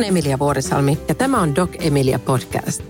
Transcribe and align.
oon 0.00 0.08
Emilia 0.08 0.38
Vuorisalmi 0.38 0.98
ja 1.08 1.14
tämä 1.14 1.40
on 1.40 1.56
Doc 1.56 1.70
Emilia 1.78 2.18
Podcast. 2.18 2.82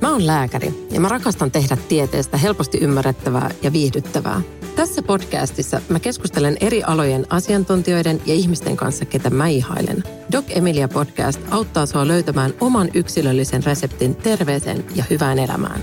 Mä 0.00 0.12
oon 0.12 0.26
lääkäri 0.26 0.86
ja 0.90 1.00
mä 1.00 1.08
rakastan 1.08 1.50
tehdä 1.50 1.76
tieteestä 1.88 2.36
helposti 2.36 2.78
ymmärrettävää 2.78 3.50
ja 3.62 3.72
viihdyttävää. 3.72 4.40
Tässä 4.76 5.02
podcastissa 5.02 5.80
mä 5.88 6.00
keskustelen 6.00 6.56
eri 6.60 6.82
alojen 6.82 7.26
asiantuntijoiden 7.30 8.20
ja 8.26 8.34
ihmisten 8.34 8.76
kanssa, 8.76 9.04
ketä 9.04 9.30
mä 9.30 9.48
ihailen. 9.48 10.02
Doc 10.32 10.44
Emilia 10.48 10.88
Podcast 10.88 11.40
auttaa 11.50 11.86
sua 11.86 12.08
löytämään 12.08 12.54
oman 12.60 12.88
yksilöllisen 12.94 13.64
reseptin 13.64 14.16
terveeseen 14.16 14.84
ja 14.94 15.04
hyvään 15.10 15.38
elämään. 15.38 15.82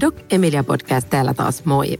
Doc 0.00 0.14
Emilia 0.30 0.64
Podcast 0.64 1.10
täällä 1.10 1.34
taas 1.34 1.64
moi. 1.64 1.98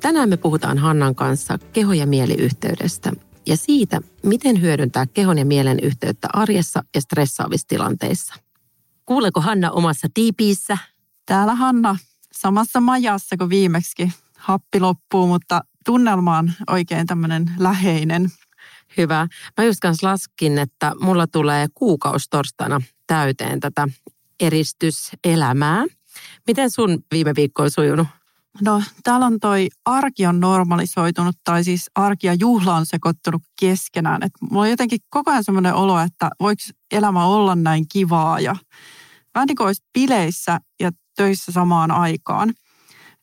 Tänään 0.00 0.28
me 0.28 0.36
puhutaan 0.36 0.78
Hannan 0.78 1.14
kanssa 1.14 1.58
keho- 1.72 1.92
ja 1.92 2.06
mieliyhteydestä 2.06 3.12
ja 3.46 3.56
siitä, 3.56 4.00
miten 4.22 4.60
hyödyntää 4.60 5.06
kehon 5.06 5.38
ja 5.38 5.44
mielen 5.44 5.80
yhteyttä 5.82 6.28
arjessa 6.32 6.84
ja 6.94 7.00
stressaavissa 7.00 7.68
tilanteissa. 7.68 8.34
Kuuleeko 9.06 9.40
Hanna 9.40 9.70
omassa 9.70 10.08
tiipiissä? 10.14 10.78
Täällä 11.26 11.54
Hanna 11.54 11.96
samassa 12.32 12.80
majassa 12.80 13.36
kuin 13.36 13.50
viimeksi. 13.50 14.12
Happi 14.36 14.80
loppuu, 14.80 15.26
mutta 15.26 15.60
tunnelma 15.84 16.38
on 16.38 16.52
oikein 16.70 17.06
tämmöinen 17.06 17.50
läheinen. 17.58 18.28
Hyvä. 18.96 19.28
Mä 19.58 19.64
just 19.64 19.80
kanssa 19.80 20.08
laskin, 20.08 20.58
että 20.58 20.92
mulla 21.00 21.26
tulee 21.26 21.66
kuukausi 21.74 22.26
torstaina 22.30 22.80
täyteen 23.06 23.60
tätä 23.60 23.88
eristyselämää. 24.40 25.84
Miten 26.46 26.70
sun 26.70 27.04
viime 27.12 27.34
viikko 27.36 27.62
on 27.62 27.70
sujunut? 27.70 28.06
No, 28.60 28.82
täällä 29.02 29.26
on 29.26 29.40
toi 29.40 29.68
arki 29.84 30.26
on 30.26 30.40
normalisoitunut, 30.40 31.36
tai 31.44 31.64
siis 31.64 31.90
arki 31.94 32.26
ja 32.26 32.34
juhla 32.34 32.74
on 32.76 32.86
sekoittunut 32.86 33.42
keskenään. 33.60 34.22
Et 34.22 34.32
mulla 34.50 34.62
on 34.62 34.70
jotenkin 34.70 34.98
koko 35.10 35.30
ajan 35.30 35.44
semmoinen 35.44 35.74
olo, 35.74 35.98
että 35.98 36.30
voiko 36.40 36.62
elämä 36.92 37.26
olla 37.26 37.54
näin 37.54 37.88
kivaa 37.88 38.40
ja 38.40 38.56
vähän 39.34 39.46
niin 39.46 39.56
kuin 39.56 39.66
olisi 39.66 39.82
bileissä 39.94 40.60
ja 40.80 40.90
töissä 41.16 41.52
samaan 41.52 41.90
aikaan. 41.90 42.50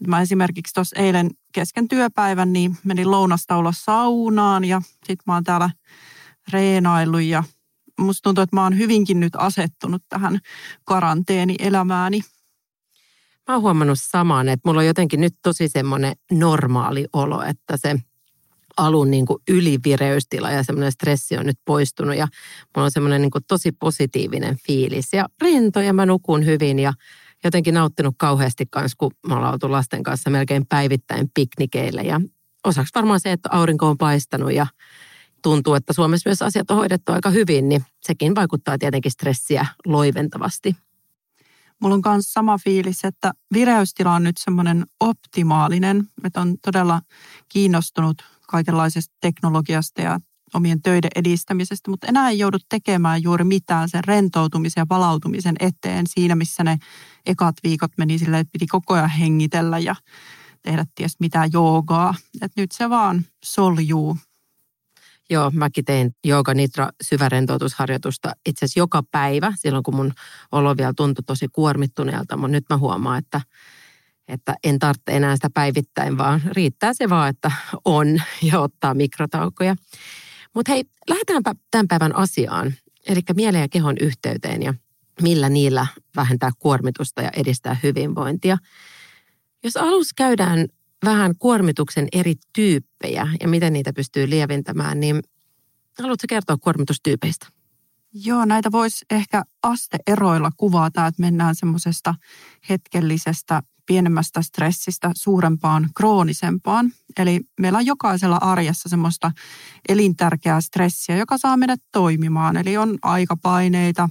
Et 0.01 0.07
mä 0.07 0.21
esimerkiksi 0.21 0.73
tuossa 0.73 0.99
eilen 0.99 1.29
kesken 1.53 1.87
työpäivän 1.87 2.53
niin 2.53 2.77
menin 2.83 3.11
lounastaulla 3.11 3.71
saunaan 3.75 4.65
ja 4.65 4.81
sit 5.05 5.19
mä 5.27 5.33
oon 5.33 5.43
täällä 5.43 5.69
reenaillut 6.51 7.21
ja 7.21 7.43
musta 7.99 8.23
tuntuu, 8.23 8.41
että 8.41 8.55
mä 8.55 8.63
oon 8.63 8.77
hyvinkin 8.77 9.19
nyt 9.19 9.33
asettunut 9.35 10.03
tähän 10.09 10.39
karanteenielämääni. 10.85 12.21
Mä 13.47 13.53
oon 13.53 13.61
huomannut 13.61 13.99
samaan, 14.01 14.49
että 14.49 14.69
mulla 14.69 14.79
on 14.79 14.87
jotenkin 14.87 15.21
nyt 15.21 15.35
tosi 15.43 15.67
semmoinen 15.67 16.13
normaali 16.31 17.05
olo, 17.13 17.41
että 17.41 17.77
se 17.77 17.95
alun 18.77 19.11
niin 19.11 19.25
kuin 19.25 19.41
ylivireystila 19.49 20.51
ja 20.51 20.63
semmoinen 20.63 20.91
stressi 20.91 21.37
on 21.37 21.45
nyt 21.45 21.59
poistunut 21.65 22.15
ja 22.15 22.27
mulla 22.75 22.85
on 22.85 22.91
semmoinen 22.91 23.21
niin 23.21 23.31
kuin 23.31 23.43
tosi 23.47 23.71
positiivinen 23.71 24.57
fiilis 24.67 25.13
ja 25.13 25.25
rento 25.41 25.81
ja 25.81 25.93
mä 25.93 26.05
nukun 26.05 26.45
hyvin 26.45 26.79
ja 26.79 26.93
jotenkin 27.43 27.73
nauttinut 27.73 28.15
kauheasti 28.17 28.65
kanssa, 28.69 28.95
kun 28.97 29.11
me 29.27 29.35
ollaan 29.35 29.53
oltu 29.53 29.71
lasten 29.71 30.03
kanssa 30.03 30.29
melkein 30.29 30.65
päivittäin 30.65 31.29
piknikeillä 31.33 32.01
ja 32.01 32.21
osaksi 32.65 32.91
varmaan 32.95 33.19
se, 33.19 33.31
että 33.31 33.49
aurinko 33.51 33.87
on 33.87 33.97
paistanut 33.97 34.53
ja 34.53 34.67
tuntuu, 35.43 35.73
että 35.73 35.93
Suomessa 35.93 36.29
myös 36.29 36.41
asiat 36.41 36.71
on 36.71 36.77
hoidettu 36.77 37.11
aika 37.11 37.29
hyvin, 37.29 37.69
niin 37.69 37.85
sekin 38.05 38.35
vaikuttaa 38.35 38.77
tietenkin 38.77 39.11
stressiä 39.11 39.65
loiventavasti. 39.85 40.75
Mulla 41.81 41.95
on 41.95 42.01
myös 42.05 42.33
sama 42.33 42.57
fiilis, 42.57 43.03
että 43.03 43.31
vireystila 43.53 44.13
on 44.13 44.23
nyt 44.23 44.37
semmoinen 44.37 44.85
optimaalinen, 44.99 46.03
että 46.23 46.41
on 46.41 46.55
todella 46.65 47.01
kiinnostunut 47.49 48.17
kaikenlaisesta 48.47 49.15
teknologiasta 49.21 50.01
ja 50.01 50.19
omien 50.53 50.81
töiden 50.81 51.11
edistämisestä, 51.15 51.91
mutta 51.91 52.07
enää 52.07 52.29
ei 52.29 52.39
joudu 52.39 52.57
tekemään 52.69 53.23
juuri 53.23 53.43
mitään 53.43 53.89
sen 53.89 54.03
rentoutumisen 54.03 54.81
ja 54.81 54.85
palautumisen 54.85 55.55
eteen 55.59 56.05
siinä, 56.07 56.35
missä 56.35 56.63
ne 56.63 56.77
ekat 57.25 57.55
viikot 57.63 57.91
meni 57.97 58.19
silleen, 58.19 58.41
että 58.41 58.51
piti 58.51 58.67
koko 58.67 58.93
ajan 58.93 59.09
hengitellä 59.09 59.79
ja 59.79 59.95
tehdä 60.61 60.85
ties 60.95 61.19
mitä 61.19 61.49
joogaa. 61.53 62.15
Et 62.41 62.51
nyt 62.57 62.71
se 62.71 62.89
vaan 62.89 63.25
soljuu 63.45 64.17
Joo, 65.29 65.51
mäkin 65.51 65.85
tein 65.85 66.15
Jooga 66.25 66.53
Nitra 66.53 66.89
syvärentoutusharjoitusta 67.03 68.31
itse 68.45 68.65
asiassa 68.65 68.79
joka 68.79 69.03
päivä, 69.11 69.53
silloin 69.55 69.83
kun 69.83 69.95
mun 69.95 70.13
olo 70.51 70.77
vielä 70.77 70.93
tuntui 70.97 71.23
tosi 71.23 71.47
kuormittuneelta, 71.47 72.37
mutta 72.37 72.51
nyt 72.51 72.65
mä 72.69 72.77
huomaan, 72.77 73.17
että, 73.17 73.41
että 74.27 74.55
en 74.63 74.79
tarvitse 74.79 75.11
enää 75.11 75.35
sitä 75.35 75.49
päivittäin, 75.53 76.17
vaan 76.17 76.41
riittää 76.45 76.93
se 76.93 77.09
vaan, 77.09 77.29
että 77.29 77.51
on 77.85 78.21
ja 78.41 78.59
ottaa 78.59 78.93
mikrotaukoja. 78.93 79.75
Mutta 80.55 80.71
hei, 80.71 80.83
lähdetäänpä 81.09 81.55
tämän 81.71 81.87
päivän 81.87 82.15
asiaan, 82.15 82.73
eli 83.07 83.19
mielen 83.35 83.61
ja 83.61 83.67
kehon 83.69 83.95
yhteyteen 84.01 84.63
ja 84.63 84.73
millä 85.21 85.49
niillä 85.49 85.87
vähentää 86.15 86.51
kuormitusta 86.59 87.21
ja 87.21 87.29
edistää 87.35 87.77
hyvinvointia. 87.83 88.57
Jos 89.63 89.77
alussa 89.77 90.13
käydään 90.17 90.67
vähän 91.05 91.33
kuormituksen 91.39 92.07
eri 92.11 92.33
tyyppejä 92.53 93.27
ja 93.41 93.47
miten 93.47 93.73
niitä 93.73 93.93
pystyy 93.93 94.29
lieventämään, 94.29 94.99
niin 94.99 95.21
haluatko 96.01 96.25
kertoa 96.29 96.57
kuormitustyypeistä? 96.57 97.47
Joo, 98.13 98.45
näitä 98.45 98.71
voisi 98.71 99.05
ehkä 99.09 99.43
asteeroilla 99.63 100.51
kuvata, 100.57 101.07
että 101.07 101.21
mennään 101.21 101.55
semmoisesta 101.55 102.15
hetkellisestä 102.69 103.63
pienemmästä 103.85 104.41
stressistä 104.41 105.11
suurempaan 105.15 105.89
kroonisempaan. 105.95 106.91
Eli 107.19 107.41
meillä 107.59 107.77
on 107.77 107.85
jokaisella 107.85 108.37
arjessa 108.41 108.89
semmoista 108.89 109.31
elintärkeää 109.89 110.61
stressiä, 110.61 111.17
joka 111.17 111.37
saa 111.37 111.57
meidät 111.57 111.81
toimimaan. 111.91 112.57
Eli 112.57 112.77
on 112.77 112.97
aikapaineita, 113.01 114.09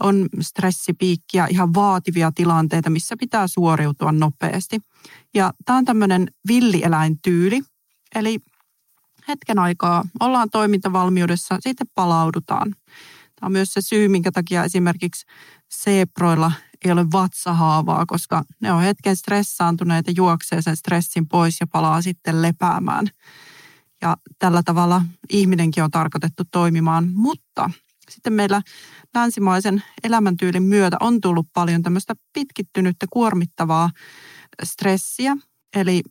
on 0.00 0.28
stressipiikkiä, 0.40 1.46
ihan 1.46 1.74
vaativia 1.74 2.32
tilanteita, 2.34 2.90
missä 2.90 3.16
pitää 3.20 3.48
suoriutua 3.48 4.12
nopeasti. 4.12 4.80
Ja 5.34 5.52
tämä 5.64 5.78
on 5.78 5.84
tämmöinen 5.84 6.28
villieläintyyli, 6.48 7.62
eli 8.14 8.38
hetken 9.28 9.58
aikaa 9.58 10.04
ollaan 10.20 10.50
toimintavalmiudessa, 10.50 11.56
sitten 11.60 11.86
palaudutaan. 11.94 12.74
Tämä 13.40 13.46
on 13.46 13.52
myös 13.52 13.72
se 13.72 13.80
syy, 13.80 14.08
minkä 14.08 14.32
takia 14.32 14.64
esimerkiksi 14.64 15.26
seproilla 15.70 16.52
ei 16.84 16.92
ole 16.92 17.10
vatsahaavaa, 17.12 18.06
koska 18.06 18.44
ne 18.60 18.72
on 18.72 18.82
hetken 18.82 19.16
stressaantuneita, 19.16 20.10
juoksee 20.16 20.62
sen 20.62 20.76
stressin 20.76 21.28
pois 21.28 21.56
ja 21.60 21.66
palaa 21.66 22.02
sitten 22.02 22.42
lepäämään. 22.42 23.06
Ja 24.02 24.16
tällä 24.38 24.62
tavalla 24.62 25.02
ihminenkin 25.30 25.84
on 25.84 25.90
tarkoitettu 25.90 26.42
toimimaan, 26.50 27.08
mutta 27.12 27.70
sitten 28.10 28.32
meillä 28.32 28.62
länsimaisen 29.14 29.82
elämäntyylin 30.04 30.62
myötä 30.62 30.96
on 31.00 31.20
tullut 31.20 31.46
paljon 31.54 31.82
tämmöistä 31.82 32.14
pitkittynyttä 32.32 33.06
kuormittavaa 33.10 33.90
stressiä. 34.64 35.36
Eli 35.76 36.02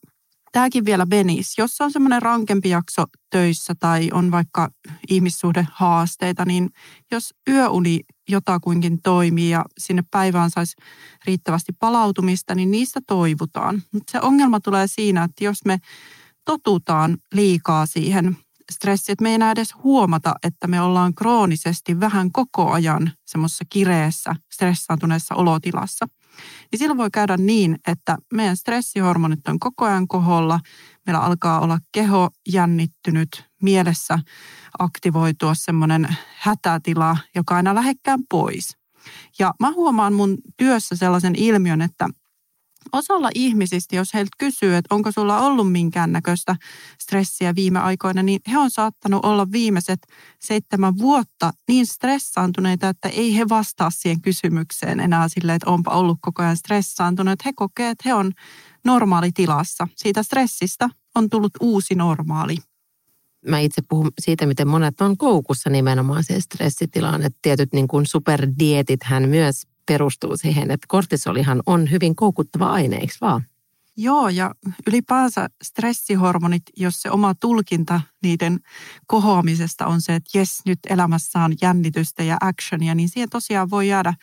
tämäkin 0.53 0.85
vielä 0.85 1.09
venis. 1.09 1.57
Jos 1.57 1.81
on 1.81 1.91
semmoinen 1.91 2.21
rankempi 2.21 2.69
jakso 2.69 3.03
töissä 3.29 3.73
tai 3.79 4.09
on 4.13 4.31
vaikka 4.31 4.69
ihmissuhdehaasteita, 5.09 6.45
niin 6.45 6.69
jos 7.11 7.33
yöuni 7.49 7.99
jotakuinkin 8.29 9.01
toimii 9.01 9.49
ja 9.49 9.65
sinne 9.77 10.03
päivään 10.11 10.51
saisi 10.51 10.75
riittävästi 11.25 11.71
palautumista, 11.79 12.55
niin 12.55 12.71
niistä 12.71 12.99
toivutaan. 13.07 13.83
Mutta 13.91 14.11
se 14.11 14.19
ongelma 14.21 14.59
tulee 14.59 14.87
siinä, 14.87 15.23
että 15.23 15.43
jos 15.43 15.57
me 15.65 15.77
totutaan 16.45 17.17
liikaa 17.33 17.85
siihen 17.85 18.37
stressi, 18.71 19.11
että 19.11 19.23
me 19.23 19.29
ei 19.29 19.35
enää 19.35 19.51
edes 19.51 19.75
huomata, 19.83 20.35
että 20.43 20.67
me 20.67 20.81
ollaan 20.81 21.15
kroonisesti 21.15 21.99
vähän 21.99 22.31
koko 22.31 22.71
ajan 22.71 23.11
semmoisessa 23.25 23.65
kireessä, 23.69 24.35
stressaantuneessa 24.53 25.35
olotilassa. 25.35 26.07
Niin 26.71 26.79
silloin 26.79 26.97
voi 26.97 27.09
käydä 27.11 27.37
niin, 27.37 27.79
että 27.87 28.17
meidän 28.33 28.57
stressihormonit 28.57 29.47
on 29.47 29.59
koko 29.59 29.85
ajan 29.85 30.07
koholla, 30.07 30.59
meillä 31.05 31.19
alkaa 31.19 31.59
olla 31.59 31.79
keho 31.91 32.29
jännittynyt, 32.53 33.45
mielessä 33.61 34.19
aktivoitua 34.79 35.53
semmoinen 35.55 36.17
hätätila, 36.37 37.17
joka 37.35 37.55
aina 37.55 37.75
lähekkään 37.75 38.19
pois. 38.29 38.77
Ja 39.39 39.53
mä 39.59 39.71
huomaan 39.71 40.13
mun 40.13 40.37
työssä 40.57 40.95
sellaisen 40.95 41.35
ilmiön, 41.35 41.81
että 41.81 42.09
osalla 42.91 43.29
ihmisistä, 43.35 43.95
jos 43.95 44.13
heiltä 44.13 44.29
kysyy, 44.37 44.75
että 44.75 44.95
onko 44.95 45.11
sulla 45.11 45.39
ollut 45.39 45.71
minkäännäköistä 45.71 46.55
stressiä 47.01 47.55
viime 47.55 47.79
aikoina, 47.79 48.23
niin 48.23 48.39
he 48.51 48.57
on 48.57 48.71
saattanut 48.71 49.25
olla 49.25 49.51
viimeiset 49.51 49.99
seitsemän 50.39 50.97
vuotta 50.97 51.51
niin 51.67 51.85
stressaantuneita, 51.85 52.89
että 52.89 53.09
ei 53.09 53.37
he 53.37 53.49
vastaa 53.49 53.89
siihen 53.89 54.21
kysymykseen 54.21 54.99
enää 54.99 55.27
silleen, 55.27 55.55
että 55.55 55.69
onpa 55.69 55.91
ollut 55.91 56.17
koko 56.21 56.43
ajan 56.43 56.57
stressaantuneet. 56.57 57.45
He 57.45 57.53
kokee, 57.55 57.89
että 57.89 58.03
he 58.05 58.13
on 58.13 58.31
normaalitilassa. 58.85 59.87
Siitä 59.95 60.23
stressistä 60.23 60.89
on 61.15 61.29
tullut 61.29 61.51
uusi 61.61 61.95
normaali 61.95 62.57
mä 63.47 63.59
itse 63.59 63.81
puhun 63.89 64.11
siitä, 64.19 64.45
miten 64.45 64.67
monet 64.67 65.01
on 65.01 65.17
koukussa 65.17 65.69
nimenomaan 65.69 66.23
se 66.23 66.41
stressitilaan, 66.41 67.23
että 67.23 67.39
tietyt 67.41 67.73
niin 67.73 67.87
kuin 67.87 68.05
superdietit 68.05 69.03
hän 69.03 69.29
myös 69.29 69.67
perustuu 69.85 70.37
siihen, 70.37 70.71
että 70.71 70.85
kortisolihan 70.87 71.61
on 71.65 71.91
hyvin 71.91 72.15
koukuttava 72.15 72.71
aine, 72.71 72.95
eikö 72.95 73.13
vaan? 73.21 73.45
Joo, 73.97 74.29
ja 74.29 74.51
ylipäänsä 74.87 75.49
stressihormonit, 75.63 76.63
jos 76.77 77.01
se 77.01 77.11
oma 77.11 77.35
tulkinta 77.35 78.01
niiden 78.23 78.59
kohoamisesta 79.07 79.85
on 79.87 80.01
se, 80.01 80.15
että 80.15 80.37
jes, 80.37 80.61
nyt 80.65 80.79
elämässä 80.89 81.39
on 81.39 81.53
jännitystä 81.61 82.23
ja 82.23 82.37
actionia, 82.41 82.95
niin 82.95 83.09
siihen 83.09 83.29
tosiaan 83.29 83.69
voi 83.69 83.87
jäädä 83.87 84.13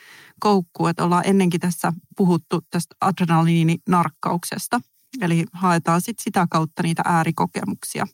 koukku, 0.40 0.86
että 0.86 1.04
ollaan 1.04 1.26
ennenkin 1.26 1.60
tässä 1.60 1.92
puhuttu 2.16 2.60
tästä 2.70 2.94
adrenaliininarkkauksesta. 3.00 4.80
Eli 5.20 5.44
haetaan 5.52 6.00
sit 6.00 6.18
sitä 6.18 6.46
kautta 6.50 6.82
niitä 6.82 7.02
äärikokemuksia. 7.04 8.06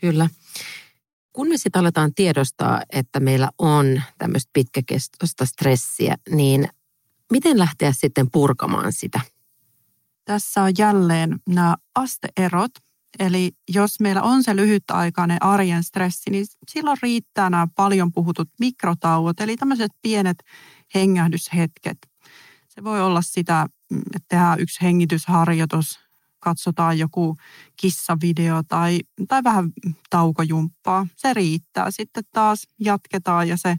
Kyllä. 0.00 0.28
Kun 1.32 1.48
me 1.48 1.58
sitten 1.58 1.80
aletaan 1.80 2.14
tiedostaa, 2.14 2.82
että 2.90 3.20
meillä 3.20 3.50
on 3.58 4.02
tämmöistä 4.18 4.50
pitkäkestoista 4.52 5.46
stressiä, 5.46 6.16
niin 6.30 6.68
miten 7.32 7.58
lähteä 7.58 7.92
sitten 7.92 8.30
purkamaan 8.32 8.92
sitä? 8.92 9.20
Tässä 10.24 10.62
on 10.62 10.72
jälleen 10.78 11.40
nämä 11.48 11.76
asteerot. 11.94 12.70
Eli 13.18 13.52
jos 13.68 14.00
meillä 14.00 14.22
on 14.22 14.42
se 14.44 14.56
lyhytaikainen 14.56 15.42
arjen 15.42 15.84
stressi, 15.84 16.30
niin 16.30 16.46
silloin 16.68 16.96
riittää 17.02 17.50
nämä 17.50 17.68
paljon 17.76 18.12
puhutut 18.12 18.48
mikrotauot, 18.60 19.40
eli 19.40 19.56
tämmöiset 19.56 19.92
pienet 20.02 20.38
hengähdyshetket. 20.94 21.98
Se 22.68 22.84
voi 22.84 23.02
olla 23.02 23.22
sitä, 23.22 23.66
että 23.90 24.26
tehdään 24.28 24.60
yksi 24.60 24.82
hengitysharjoitus, 24.82 25.98
katsotaan 26.40 26.98
joku 26.98 27.36
kissavideo 27.76 28.62
tai, 28.68 29.00
tai 29.28 29.44
vähän 29.44 29.72
taukojumppaa. 30.10 31.06
Se 31.16 31.34
riittää. 31.34 31.90
Sitten 31.90 32.24
taas 32.32 32.66
jatketaan 32.80 33.48
ja 33.48 33.56
se 33.56 33.76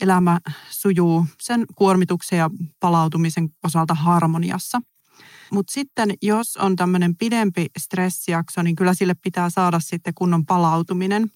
elämä 0.00 0.40
sujuu 0.70 1.26
sen 1.40 1.64
kuormituksen 1.74 2.38
ja 2.38 2.50
palautumisen 2.80 3.48
osalta 3.64 3.94
harmoniassa. 3.94 4.80
Mutta 5.52 5.72
sitten 5.72 6.14
jos 6.22 6.56
on 6.56 6.76
tämmöinen 6.76 7.16
pidempi 7.16 7.66
stressijakso, 7.78 8.62
niin 8.62 8.76
kyllä 8.76 8.94
sille 8.94 9.14
pitää 9.14 9.50
saada 9.50 9.80
sitten 9.80 10.14
kunnon 10.14 10.46
palautuminen. 10.46 11.30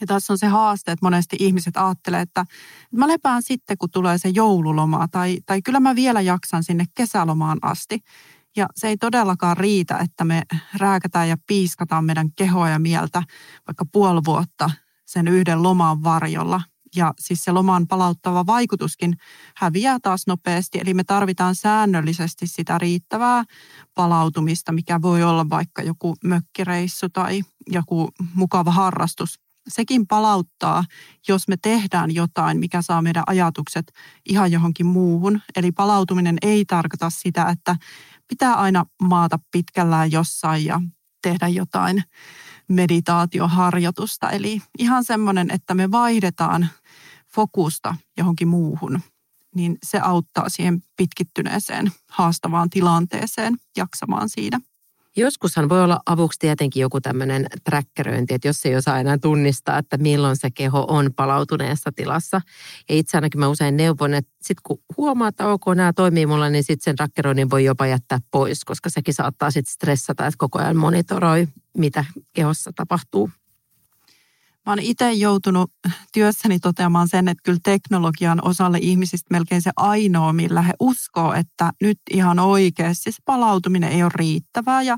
Ja 0.00 0.06
tässä 0.06 0.32
on 0.32 0.38
se 0.38 0.46
haaste, 0.46 0.92
että 0.92 1.06
monesti 1.06 1.36
ihmiset 1.40 1.76
ajattelee, 1.76 2.20
että 2.20 2.44
mä 2.92 3.08
lepään 3.08 3.42
sitten, 3.42 3.78
kun 3.78 3.90
tulee 3.90 4.18
se 4.18 4.28
joululoma, 4.28 5.08
tai, 5.08 5.38
tai 5.46 5.62
kyllä 5.62 5.80
mä 5.80 5.94
vielä 5.94 6.20
jaksan 6.20 6.64
sinne 6.64 6.84
kesälomaan 6.94 7.58
asti. 7.62 8.00
Ja 8.56 8.68
se 8.76 8.88
ei 8.88 8.96
todellakaan 8.96 9.56
riitä, 9.56 9.98
että 9.98 10.24
me 10.24 10.42
rääkätään 10.76 11.28
ja 11.28 11.36
piiskataan 11.46 12.04
meidän 12.04 12.32
kehoa 12.36 12.68
ja 12.68 12.78
mieltä 12.78 13.22
vaikka 13.66 13.84
puoli 13.92 14.20
vuotta 14.26 14.70
sen 15.06 15.28
yhden 15.28 15.62
loman 15.62 16.02
varjolla. 16.02 16.60
Ja 16.98 17.14
siis 17.18 17.44
se 17.44 17.52
loman 17.52 17.86
palauttava 17.86 18.46
vaikutuskin 18.46 19.16
häviää 19.56 19.98
taas 20.02 20.26
nopeasti. 20.26 20.78
Eli 20.78 20.94
me 20.94 21.04
tarvitaan 21.04 21.54
säännöllisesti 21.54 22.46
sitä 22.46 22.78
riittävää 22.78 23.44
palautumista, 23.94 24.72
mikä 24.72 25.02
voi 25.02 25.22
olla 25.22 25.50
vaikka 25.50 25.82
joku 25.82 26.16
mökkireissu 26.24 27.08
tai 27.08 27.42
joku 27.66 28.08
mukava 28.34 28.70
harrastus. 28.70 29.40
Sekin 29.68 30.06
palauttaa, 30.06 30.84
jos 31.28 31.48
me 31.48 31.56
tehdään 31.56 32.14
jotain, 32.14 32.58
mikä 32.58 32.82
saa 32.82 33.02
meidän 33.02 33.24
ajatukset 33.26 33.92
ihan 34.28 34.52
johonkin 34.52 34.86
muuhun. 34.86 35.40
Eli 35.56 35.72
palautuminen 35.72 36.38
ei 36.42 36.64
tarkoita 36.64 37.10
sitä, 37.10 37.46
että 37.48 37.76
pitää 38.28 38.54
aina 38.54 38.84
maata 39.02 39.38
pitkällään 39.52 40.12
jossain 40.12 40.64
ja 40.64 40.80
tehdä 41.22 41.48
jotain 41.48 42.02
meditaatioharjoitusta. 42.68 44.30
Eli 44.30 44.62
ihan 44.78 45.04
semmoinen, 45.04 45.50
että 45.50 45.74
me 45.74 45.90
vaihdetaan 45.90 46.68
fokusta 47.34 47.94
johonkin 48.16 48.48
muuhun, 48.48 49.00
niin 49.54 49.78
se 49.82 49.98
auttaa 49.98 50.48
siihen 50.48 50.82
pitkittyneeseen 50.96 51.92
haastavaan 52.10 52.70
tilanteeseen 52.70 53.56
jaksamaan 53.76 54.28
siinä. 54.28 54.60
Joskushan 55.16 55.68
voi 55.68 55.84
olla 55.84 56.00
avuksi 56.06 56.38
tietenkin 56.38 56.80
joku 56.80 57.00
tämmöinen 57.00 57.46
trackeröinti, 57.64 58.34
että 58.34 58.48
jos 58.48 58.66
ei 58.66 58.76
osaa 58.76 59.00
enää 59.00 59.18
tunnistaa, 59.18 59.78
että 59.78 59.96
milloin 59.96 60.36
se 60.36 60.50
keho 60.50 60.86
on 60.88 61.10
palautuneessa 61.16 61.92
tilassa. 61.92 62.40
Ja 62.88 62.94
itse 62.94 63.16
ainakin 63.16 63.40
mä 63.40 63.48
usein 63.48 63.76
neuvon, 63.76 64.14
että 64.14 64.30
sitten 64.42 64.62
kun 64.62 64.78
huomaa, 64.96 65.28
että 65.28 65.48
ok, 65.48 65.62
nämä 65.74 65.92
toimii 65.92 66.26
mulla, 66.26 66.48
niin 66.48 66.64
sitten 66.64 66.84
sen 66.84 66.96
trackeroinnin 66.96 67.50
voi 67.50 67.64
jopa 67.64 67.86
jättää 67.86 68.18
pois, 68.30 68.64
koska 68.64 68.90
sekin 68.90 69.14
saattaa 69.14 69.50
sitten 69.50 69.72
stressata, 69.72 70.26
että 70.26 70.38
koko 70.38 70.58
ajan 70.58 70.76
monitoroi, 70.76 71.48
mitä 71.76 72.04
kehossa 72.32 72.70
tapahtuu. 72.74 73.30
Mä 74.68 74.72
oon 74.72 74.78
itse 74.78 75.12
joutunut 75.12 75.72
työssäni 76.12 76.58
toteamaan 76.58 77.08
sen, 77.08 77.28
että 77.28 77.42
kyllä 77.44 77.58
teknologian 77.64 78.44
osalle 78.44 78.78
ihmisistä 78.82 79.26
melkein 79.30 79.62
se 79.62 79.70
ainoa, 79.76 80.32
millä 80.32 80.62
he 80.62 80.72
uskoo, 80.80 81.32
että 81.32 81.72
nyt 81.80 81.98
ihan 82.10 82.38
oikeasti 82.38 83.12
se 83.12 83.18
palautuminen 83.24 83.92
ei 83.92 84.02
ole 84.02 84.10
riittävää. 84.14 84.82
Ja 84.82 84.96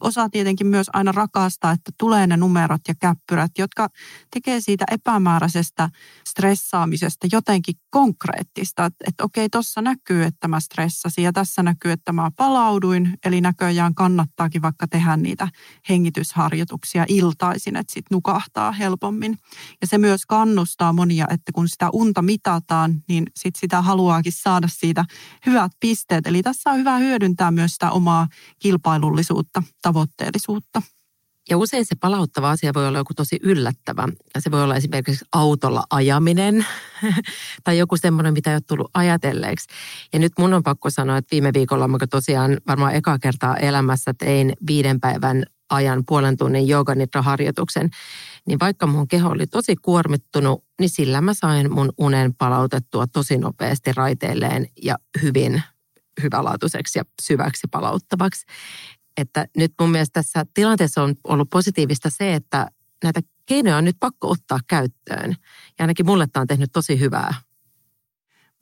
osa 0.00 0.28
tietenkin 0.28 0.66
myös 0.66 0.86
aina 0.92 1.12
rakastaa, 1.12 1.72
että 1.72 1.90
tulee 1.98 2.26
ne 2.26 2.36
numerot 2.36 2.80
ja 2.88 2.94
käppyrät, 3.00 3.50
jotka 3.58 3.88
tekee 4.34 4.60
siitä 4.60 4.84
epämääräisestä 4.90 5.88
stressaamisesta 6.28 7.26
jotenkin 7.32 7.74
konkreettista. 7.90 8.84
Että, 8.84 9.04
että 9.08 9.24
okei, 9.24 9.48
tuossa 9.48 9.82
näkyy, 9.82 10.24
että 10.24 10.48
mä 10.48 10.60
stressasin 10.60 11.24
ja 11.24 11.32
tässä 11.32 11.62
näkyy, 11.62 11.92
että 11.92 12.12
mä 12.12 12.30
palauduin. 12.36 13.18
Eli 13.24 13.40
näköjään 13.40 13.94
kannattaakin 13.94 14.62
vaikka 14.62 14.88
tehdä 14.88 15.16
niitä 15.16 15.48
hengitysharjoituksia 15.88 17.04
iltaisin, 17.08 17.76
että 17.76 17.92
sitten 17.92 18.16
nukahtaa 18.16 18.72
helpommin 18.72 19.11
helpommin. 19.12 19.38
Ja 19.80 19.86
se 19.86 19.98
myös 19.98 20.26
kannustaa 20.26 20.92
monia, 20.92 21.26
että 21.30 21.52
kun 21.52 21.68
sitä 21.68 21.90
unta 21.92 22.22
mitataan, 22.22 23.02
niin 23.08 23.26
sit 23.36 23.56
sitä 23.56 23.82
haluaakin 23.82 24.32
saada 24.32 24.68
siitä 24.70 25.04
hyvät 25.46 25.72
pisteet. 25.80 26.26
Eli 26.26 26.42
tässä 26.42 26.70
on 26.70 26.78
hyvä 26.78 26.98
hyödyntää 26.98 27.50
myös 27.50 27.72
sitä 27.72 27.90
omaa 27.90 28.28
kilpailullisuutta, 28.58 29.62
tavoitteellisuutta. 29.82 30.82
Ja 31.50 31.58
usein 31.58 31.84
se 31.84 31.94
palauttava 31.94 32.50
asia 32.50 32.74
voi 32.74 32.88
olla 32.88 32.98
joku 32.98 33.14
tosi 33.14 33.38
yllättävä. 33.42 34.08
Ja 34.34 34.40
se 34.40 34.50
voi 34.50 34.62
olla 34.62 34.76
esimerkiksi 34.76 35.24
autolla 35.32 35.84
ajaminen 35.90 36.66
tai 37.64 37.78
joku 37.78 37.96
semmoinen, 37.96 38.34
mitä 38.34 38.50
ei 38.50 38.56
ole 38.56 38.62
tullut 38.68 38.90
ajatelleeksi. 38.94 39.66
Ja 40.12 40.18
nyt 40.18 40.32
mun 40.38 40.54
on 40.54 40.62
pakko 40.62 40.90
sanoa, 40.90 41.16
että 41.16 41.30
viime 41.30 41.50
viikolla 41.54 41.88
mä 41.88 41.98
tosiaan 42.10 42.58
varmaan 42.66 42.94
eka 42.94 43.18
kertaa 43.18 43.56
elämässä 43.56 44.14
tein 44.18 44.52
viiden 44.66 45.00
päivän 45.00 45.42
ajan 45.74 46.02
puolen 46.06 46.36
tunnin 46.36 46.68
jooganitra-harjoituksen, 46.68 47.90
niin 48.46 48.58
vaikka 48.60 48.86
mun 48.86 49.08
keho 49.08 49.28
oli 49.28 49.46
tosi 49.46 49.76
kuormittunut, 49.76 50.64
niin 50.80 50.90
sillä 50.90 51.20
mä 51.20 51.34
sain 51.34 51.72
mun 51.72 51.92
unen 51.98 52.34
palautettua 52.34 53.06
tosi 53.06 53.38
nopeasti 53.38 53.92
raiteilleen 53.92 54.66
ja 54.82 54.96
hyvin 55.22 55.62
hyvälaatuiseksi 56.22 56.98
ja 56.98 57.04
syväksi 57.22 57.66
palauttavaksi. 57.70 58.46
Että 59.16 59.46
nyt 59.56 59.72
mun 59.80 59.90
mielestä 59.90 60.12
tässä 60.12 60.46
tilanteessa 60.54 61.02
on 61.02 61.14
ollut 61.24 61.50
positiivista 61.50 62.10
se, 62.10 62.34
että 62.34 62.68
näitä 63.04 63.20
keinoja 63.46 63.76
on 63.76 63.84
nyt 63.84 63.96
pakko 64.00 64.30
ottaa 64.30 64.58
käyttöön. 64.66 65.30
Ja 65.78 65.82
ainakin 65.82 66.06
mulle 66.06 66.26
tämä 66.26 66.40
on 66.40 66.46
tehnyt 66.46 66.72
tosi 66.72 67.00
hyvää. 67.00 67.34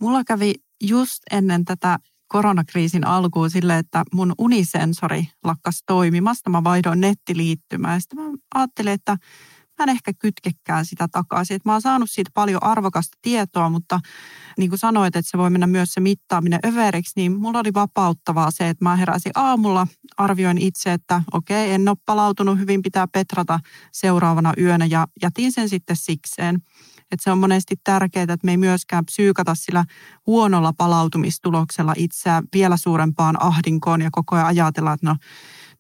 Mulla 0.00 0.25
kävi 0.25 0.54
just 0.82 1.23
ennen 1.30 1.64
tätä 1.64 1.99
koronakriisin 2.32 3.06
alkuun 3.06 3.50
sille, 3.50 3.78
että 3.78 4.04
mun 4.12 4.34
unisensori 4.38 5.28
lakkas 5.44 5.82
toimimasta. 5.87 6.50
Mä 6.50 6.64
vaihdoin 6.64 7.00
nettiliittymää 7.00 7.94
ja 7.94 8.00
sitten 8.00 8.18
mä 8.18 8.30
ajattelin, 8.54 8.92
että 8.92 9.16
mä 9.78 9.82
en 9.84 9.88
ehkä 9.88 10.12
kytkekään 10.18 10.87
sitä 10.87 11.08
takaisin. 11.08 11.54
Että 11.54 11.68
mä 11.68 11.72
oon 11.72 11.82
saanut 11.82 12.10
siitä 12.10 12.30
paljon 12.34 12.62
arvokasta 12.62 13.18
tietoa, 13.22 13.70
mutta 13.70 14.00
niin 14.58 14.70
kuin 14.70 14.78
sanoit, 14.78 15.16
että 15.16 15.30
se 15.30 15.38
voi 15.38 15.50
mennä 15.50 15.66
myös 15.66 15.92
se 15.92 16.00
mittaaminen 16.00 16.60
överiksi, 16.66 17.12
niin 17.16 17.40
mulla 17.40 17.58
oli 17.58 17.75
vapauttavaa 17.75 18.50
se, 18.50 18.68
että 18.68 18.84
mä 18.84 18.96
heräsin 18.96 19.32
aamulla, 19.34 19.87
arvioin 20.16 20.58
itse, 20.58 20.92
että 20.92 21.22
okei, 21.32 21.72
en 21.72 21.88
ole 21.88 21.96
palautunut 22.06 22.58
hyvin, 22.58 22.82
pitää 22.82 23.06
petrata 23.08 23.60
seuraavana 23.92 24.52
yönä 24.58 24.87
ja 24.87 25.08
jätin 25.22 25.52
sen 25.52 25.68
sitten 25.68 25.96
sikseen. 25.96 26.58
Että 27.12 27.24
se 27.24 27.30
on 27.30 27.38
monesti 27.38 27.76
tärkeää, 27.84 28.22
että 28.22 28.38
me 28.44 28.50
ei 28.50 28.56
myöskään 28.56 29.04
psyykata 29.04 29.54
sillä 29.54 29.84
huonolla 30.26 30.72
palautumistuloksella 30.72 31.94
itseään 31.96 32.44
vielä 32.52 32.76
suurempaan 32.76 33.42
ahdinkoon 33.42 34.02
ja 34.02 34.08
koko 34.12 34.36
ajan 34.36 34.48
ajatella, 34.48 34.92
että 34.92 35.06
no 35.06 35.16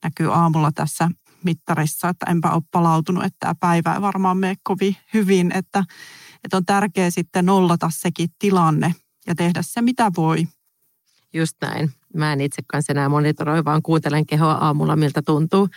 näkyy 0.04 0.34
aamulla 0.34 0.72
tässä 0.72 1.10
mittarissa, 1.44 2.08
että 2.08 2.26
enpä 2.30 2.50
ole 2.50 2.62
palautunut, 2.70 3.24
että 3.24 3.36
tämä 3.40 3.54
päivä 3.60 3.94
ei 3.94 4.00
varmaan 4.00 4.36
mene 4.36 4.54
kovin 4.62 4.96
hyvin, 5.14 5.52
että, 5.54 5.84
että 6.44 6.56
on 6.56 6.64
tärkeää 6.64 7.10
sitten 7.10 7.46
nollata 7.46 7.90
sekin 7.94 8.28
tilanne 8.38 8.94
ja 9.26 9.34
tehdä 9.34 9.60
se 9.62 9.82
mitä 9.82 10.10
voi. 10.16 10.48
Just 11.34 11.56
näin. 11.62 11.90
Mä 12.14 12.32
en 12.32 12.40
itse 12.40 12.62
kanssa 12.66 12.92
enää 12.92 13.08
monitoroi, 13.08 13.64
vaan 13.64 13.82
kuuntelen 13.82 14.26
kehoa 14.26 14.52
aamulla, 14.52 14.96
miltä 14.96 15.22
tuntuu. 15.22 15.68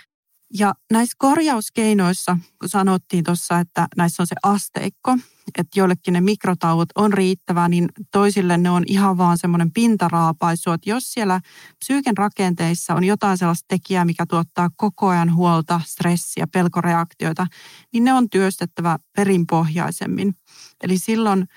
Ja 0.59 0.73
näissä 0.91 1.15
korjauskeinoissa, 1.17 2.37
kun 2.59 2.69
sanottiin 2.69 3.23
tuossa, 3.23 3.59
että 3.59 3.87
näissä 3.97 4.23
on 4.23 4.27
se 4.27 4.35
asteikko, 4.43 5.17
että 5.57 5.79
joillekin 5.79 6.13
ne 6.13 6.21
mikrotauot 6.21 6.89
on 6.95 7.13
riittävää, 7.13 7.69
niin 7.69 7.89
toisille 8.11 8.57
ne 8.57 8.69
on 8.69 8.83
ihan 8.87 9.17
vaan 9.17 9.37
semmoinen 9.37 9.71
pintaraapaisu, 9.71 10.71
että 10.71 10.89
jos 10.89 11.13
siellä 11.13 11.41
psyyken 11.79 12.17
rakenteissa 12.17 12.95
on 12.95 13.03
jotain 13.03 13.37
sellaista 13.37 13.65
tekijää, 13.67 14.05
mikä 14.05 14.25
tuottaa 14.25 14.69
koko 14.75 15.07
ajan 15.07 15.35
huolta, 15.35 15.81
stressiä, 15.85 16.47
pelkoreaktioita, 16.53 17.47
niin 17.93 18.03
ne 18.03 18.13
on 18.13 18.29
työstettävä 18.29 18.99
perinpohjaisemmin. 19.15 20.35
Eli 20.83 20.97
silloin 20.97 21.47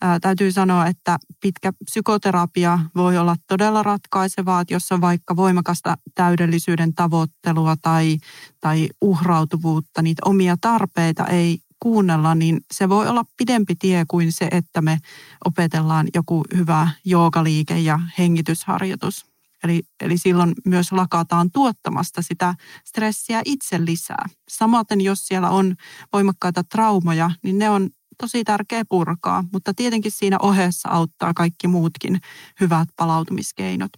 ää, 0.00 0.20
täytyy 0.20 0.52
sanoa, 0.52 0.86
että 0.86 1.18
pitkä 1.40 1.72
psykoterapia 1.84 2.78
voi 2.96 3.18
olla 3.18 3.36
todella 3.48 3.82
ratkaisevaa, 3.82 4.60
että 4.60 4.74
jos 4.74 4.92
on 4.92 5.00
vaikka 5.00 5.36
voimakasta 5.36 5.96
täydellisyyden 6.14 6.94
tavoittelua 6.94 7.76
tai, 7.82 8.18
tai 8.60 8.88
uhrautuvuutta, 9.00 10.02
niitä 10.02 10.22
omia 10.24 10.56
tarpeita 10.60 11.26
ei 11.26 11.58
kuunnella, 11.80 12.34
niin 12.34 12.60
se 12.74 12.88
voi 12.88 13.08
olla 13.08 13.24
pidempi 13.36 13.74
tie 13.74 14.04
kuin 14.08 14.32
se, 14.32 14.48
että 14.50 14.82
me 14.82 14.98
opetellaan 15.44 16.06
joku 16.14 16.44
hyvä 16.56 16.88
joogaliike 17.04 17.78
ja 17.78 18.00
hengitysharjoitus. 18.18 19.26
Eli, 19.64 19.82
eli 20.00 20.18
silloin 20.18 20.54
myös 20.66 20.92
lakataan 20.92 21.50
tuottamasta 21.52 22.22
sitä 22.22 22.54
stressiä 22.84 23.42
itse 23.44 23.84
lisää. 23.84 24.26
Samaten 24.48 25.00
jos 25.00 25.26
siellä 25.26 25.50
on 25.50 25.74
voimakkaita 26.12 26.64
traumoja, 26.64 27.30
niin 27.42 27.58
ne 27.58 27.70
on 27.70 27.90
tosi 28.22 28.44
tärkeä 28.44 28.82
purkaa, 28.88 29.44
mutta 29.52 29.74
tietenkin 29.74 30.12
siinä 30.12 30.36
ohessa 30.42 30.88
auttaa 30.88 31.34
kaikki 31.34 31.68
muutkin 31.68 32.20
hyvät 32.60 32.88
palautumiskeinot. 32.96 33.90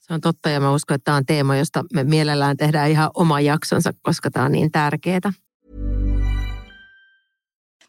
Se 0.00 0.14
on 0.14 0.20
totta 0.20 0.50
ja 0.50 0.60
mä 0.60 0.72
uskon, 0.72 0.94
että 0.94 1.04
tämä 1.04 1.16
on 1.16 1.26
teema, 1.26 1.56
josta 1.56 1.84
me 1.92 2.04
mielellään 2.04 2.56
tehdään 2.56 2.90
ihan 2.90 3.10
oma 3.14 3.40
jaksonsa, 3.40 3.92
koska 4.02 4.30
tämä 4.30 4.46
on 4.46 4.52
niin 4.52 4.70
tärkeää. 4.70 5.32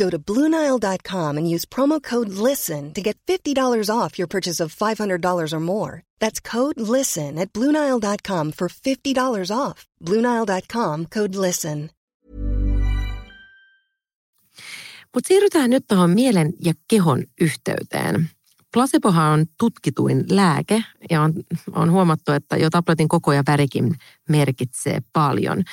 Go 0.00 0.10
to 0.10 0.18
BlueNile.com 0.18 1.36
and 1.36 1.54
use 1.54 1.68
promo 1.76 2.00
code 2.00 2.30
LISTEN 2.30 2.94
to 2.94 3.02
get 3.02 3.16
$50 3.26 3.90
off 3.94 4.18
your 4.18 4.28
purchase 4.28 4.64
of 4.64 4.74
$500 4.74 5.52
or 5.52 5.60
more. 5.60 6.02
That's 6.20 6.40
code 6.50 6.80
LISTEN 6.80 7.38
at 7.38 7.52
BlueNile.com 7.52 8.52
for 8.52 8.68
$50 8.68 9.56
off. 9.56 9.86
BlueNile.com 10.06 11.06
code 11.06 11.34
LISTEN. 11.34 11.90
Mutta 15.14 15.28
siirrytään 15.28 15.70
nyt 15.70 15.84
tuohon 15.88 16.10
mielen 16.10 16.52
ja 16.64 16.72
kehon 16.88 17.24
yhteyteen. 17.40 18.30
Placebohan 18.72 19.32
on 19.32 19.46
tutkituin 19.58 20.24
lääke 20.30 20.84
ja 21.10 21.22
on, 21.22 21.32
on 21.72 21.90
huomattu, 21.90 22.32
että 22.32 22.56
jo 22.56 22.70
tabletin 22.70 23.08
koko 23.08 23.32
ja 23.32 23.42
värikin 23.46 23.94
merkitsee 24.28 25.00
paljon. 25.12 25.64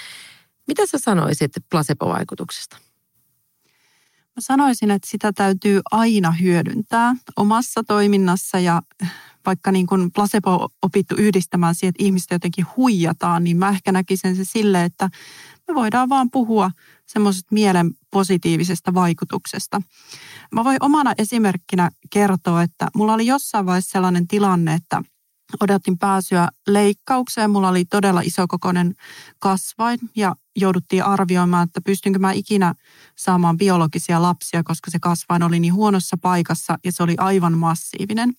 Mitä 0.68 0.86
sä 0.86 0.98
sanoisit 1.00 1.52
placebo-vaikutuksesta? 1.70 2.87
Mä 4.38 4.42
sanoisin, 4.42 4.92
että 4.92 5.10
sitä 5.10 5.34
täytyy 5.34 5.82
aina 5.92 6.32
hyödyntää 6.32 7.16
omassa 7.36 7.84
toiminnassa 7.84 8.60
ja 8.60 8.82
vaikka 9.46 9.72
niin 9.72 9.88
kuin 9.88 10.12
placebo 10.12 10.70
opittu 10.82 11.16
yhdistämään 11.18 11.76
siihen, 11.76 11.90
että 11.90 12.04
ihmistä 12.04 12.36
jotenkin 12.36 12.66
huijataan, 12.78 13.44
niin 13.44 13.58
mä 13.58 13.70
ehkä 13.70 13.92
näkisin 13.92 14.36
se 14.36 14.44
sille, 14.44 14.84
että 14.84 15.10
me 15.68 15.76
voidaan 15.76 16.10
vaan 16.10 16.32
puhua 16.32 16.72
semmoisesta 17.06 17.48
mielen 17.52 17.92
positiivisesta 18.12 18.94
vaikutuksesta. 18.94 19.82
Mä 20.52 20.64
voin 20.64 20.78
omana 20.82 21.14
esimerkkinä 21.18 21.90
kertoa, 22.10 22.64
että 22.64 22.88
mulla 22.96 23.14
oli 23.14 23.26
jossain 23.26 23.66
vaiheessa 23.66 23.92
sellainen 23.92 24.28
tilanne, 24.28 24.74
että 24.74 25.04
odotin 25.60 25.98
pääsyä 25.98 26.48
leikkaukseen. 26.68 27.52
Mulla 27.52 27.70
oli 27.70 27.86
todella 27.86 28.22
isokokoinen 28.22 28.96
kasvain 29.40 30.00
ja 30.16 30.36
jouduttiin 30.58 31.04
arvioimaan, 31.04 31.64
että 31.64 31.82
pystynkö 31.82 32.20
mä 32.20 32.32
ikinä 32.32 32.74
saamaan 33.18 33.58
biologisia 33.58 34.22
lapsia, 34.22 34.64
koska 34.64 34.92
se 34.92 35.00
kasvain 35.02 35.44
oli 35.44 35.60
niin 35.60 35.74
huonossa 35.74 36.18
paikassa 36.22 36.78
ja 36.86 36.92
se 36.92 37.04
oli 37.04 37.16
aivan 37.18 37.58
massiivinen 37.58 38.34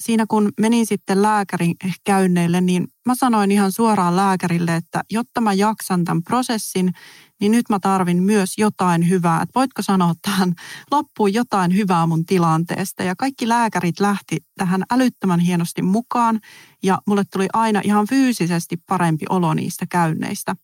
siinä 0.00 0.24
kun 0.28 0.52
menin 0.60 0.86
sitten 0.86 1.22
lääkärin 1.22 1.74
käynneille, 2.04 2.60
niin 2.60 2.88
mä 3.06 3.14
sanoin 3.14 3.50
ihan 3.50 3.72
suoraan 3.72 4.16
lääkärille, 4.16 4.76
että 4.76 5.02
jotta 5.10 5.40
mä 5.40 5.52
jaksan 5.52 6.04
tämän 6.04 6.22
prosessin, 6.22 6.92
niin 7.40 7.52
nyt 7.52 7.68
mä 7.68 7.78
tarvin 7.80 8.22
myös 8.22 8.54
jotain 8.58 9.08
hyvää. 9.08 9.42
Että 9.42 9.52
voitko 9.54 9.82
sanoa 9.82 10.14
tähän 10.22 10.54
loppuun 10.90 11.34
jotain 11.34 11.76
hyvää 11.76 12.06
mun 12.06 12.26
tilanteesta? 12.26 13.02
Ja 13.02 13.16
kaikki 13.16 13.48
lääkärit 13.48 14.00
lähti 14.00 14.36
tähän 14.58 14.84
älyttömän 14.90 15.40
hienosti 15.40 15.82
mukaan 15.82 16.40
ja 16.82 16.98
mulle 17.06 17.22
tuli 17.32 17.46
aina 17.52 17.80
ihan 17.84 18.06
fyysisesti 18.08 18.76
parempi 18.88 19.24
olo 19.28 19.54
niistä 19.54 19.86
käynneistä. 19.90 20.56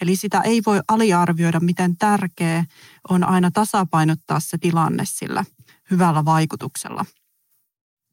Eli 0.00 0.16
sitä 0.16 0.40
ei 0.40 0.62
voi 0.66 0.80
aliarvioida, 0.88 1.60
miten 1.60 1.96
tärkeä 1.96 2.64
on 3.08 3.24
aina 3.24 3.50
tasapainottaa 3.50 4.40
se 4.40 4.58
tilanne 4.58 5.04
sillä 5.06 5.44
hyvällä 5.90 6.24
vaikutuksella. 6.24 7.04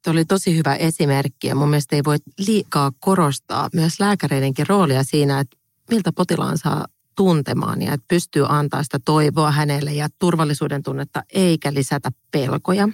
Tuo 0.04 0.12
oli 0.12 0.24
tosi 0.24 0.56
hyvä 0.56 0.74
esimerkki 0.74 1.46
ja 1.46 1.54
mun 1.54 1.68
mielestä 1.68 1.96
ei 1.96 2.04
voi 2.04 2.16
liikaa 2.46 2.92
korostaa 3.00 3.68
myös 3.72 4.00
lääkäreidenkin 4.00 4.66
roolia 4.68 5.04
siinä, 5.04 5.40
että 5.40 5.56
miltä 5.90 6.12
potilaan 6.12 6.58
saa 6.58 6.86
tuntemaan 7.16 7.82
ja 7.82 7.92
että 7.92 8.04
pystyy 8.08 8.44
antaa 8.48 8.82
sitä 8.82 8.98
toivoa 9.04 9.50
hänelle 9.50 9.92
ja 9.92 10.08
turvallisuuden 10.18 10.82
tunnetta 10.82 11.22
eikä 11.34 11.74
lisätä 11.74 12.10
pelkoja. 12.30 12.88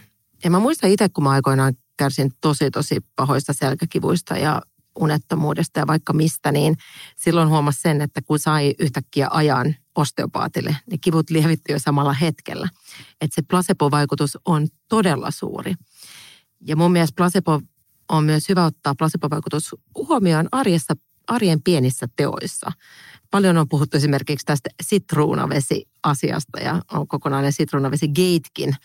Ja 0.44 0.50
mä 0.50 0.58
muistan 0.58 0.90
itse, 0.90 1.08
kun 1.08 1.24
mä 1.24 1.30
aikoinaan 1.30 1.74
kärsin 1.96 2.32
tosi 2.40 2.70
tosi 2.70 2.96
pahoista 3.16 3.52
selkäkivuista 3.52 4.36
ja 4.36 4.62
unettomuudesta 5.00 5.80
ja 5.80 5.86
vaikka 5.86 6.12
mistä, 6.12 6.52
niin 6.52 6.76
silloin 7.16 7.48
huomasi 7.48 7.80
sen, 7.80 8.00
että 8.00 8.22
kun 8.22 8.38
sai 8.38 8.74
yhtäkkiä 8.78 9.28
ajan 9.30 9.74
osteopaatille, 9.94 10.76
niin 10.90 11.00
kivut 11.00 11.30
lievitty 11.30 11.72
jo 11.72 11.78
samalla 11.78 12.12
hetkellä. 12.12 12.68
Että 13.20 13.34
se 13.34 13.42
placebo-vaikutus 13.42 14.38
on 14.44 14.66
todella 14.88 15.30
suuri. 15.30 15.74
Ja 16.60 16.76
mun 16.76 16.92
mielestä 16.92 17.16
placebo 17.16 17.60
on 18.08 18.24
myös 18.24 18.48
hyvä 18.48 18.64
ottaa 18.64 18.94
placebo-vaikutus 18.94 19.74
huomioon 19.94 20.48
arjessa, 20.52 20.94
arjen 21.26 21.62
pienissä 21.62 22.06
teoissa. 22.16 22.72
Paljon 23.30 23.56
on 23.56 23.68
puhuttu 23.68 23.96
esimerkiksi 23.96 24.46
tästä 24.46 24.70
sitruunavesi-asiasta 24.82 26.60
ja 26.60 26.82
on 26.92 27.08
kokonainen 27.08 27.52
sitruunavesi 27.52 28.08
gatekin 28.08 28.76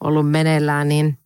ollut 0.00 0.30
meneillään, 0.30 0.88
niin 0.88 1.18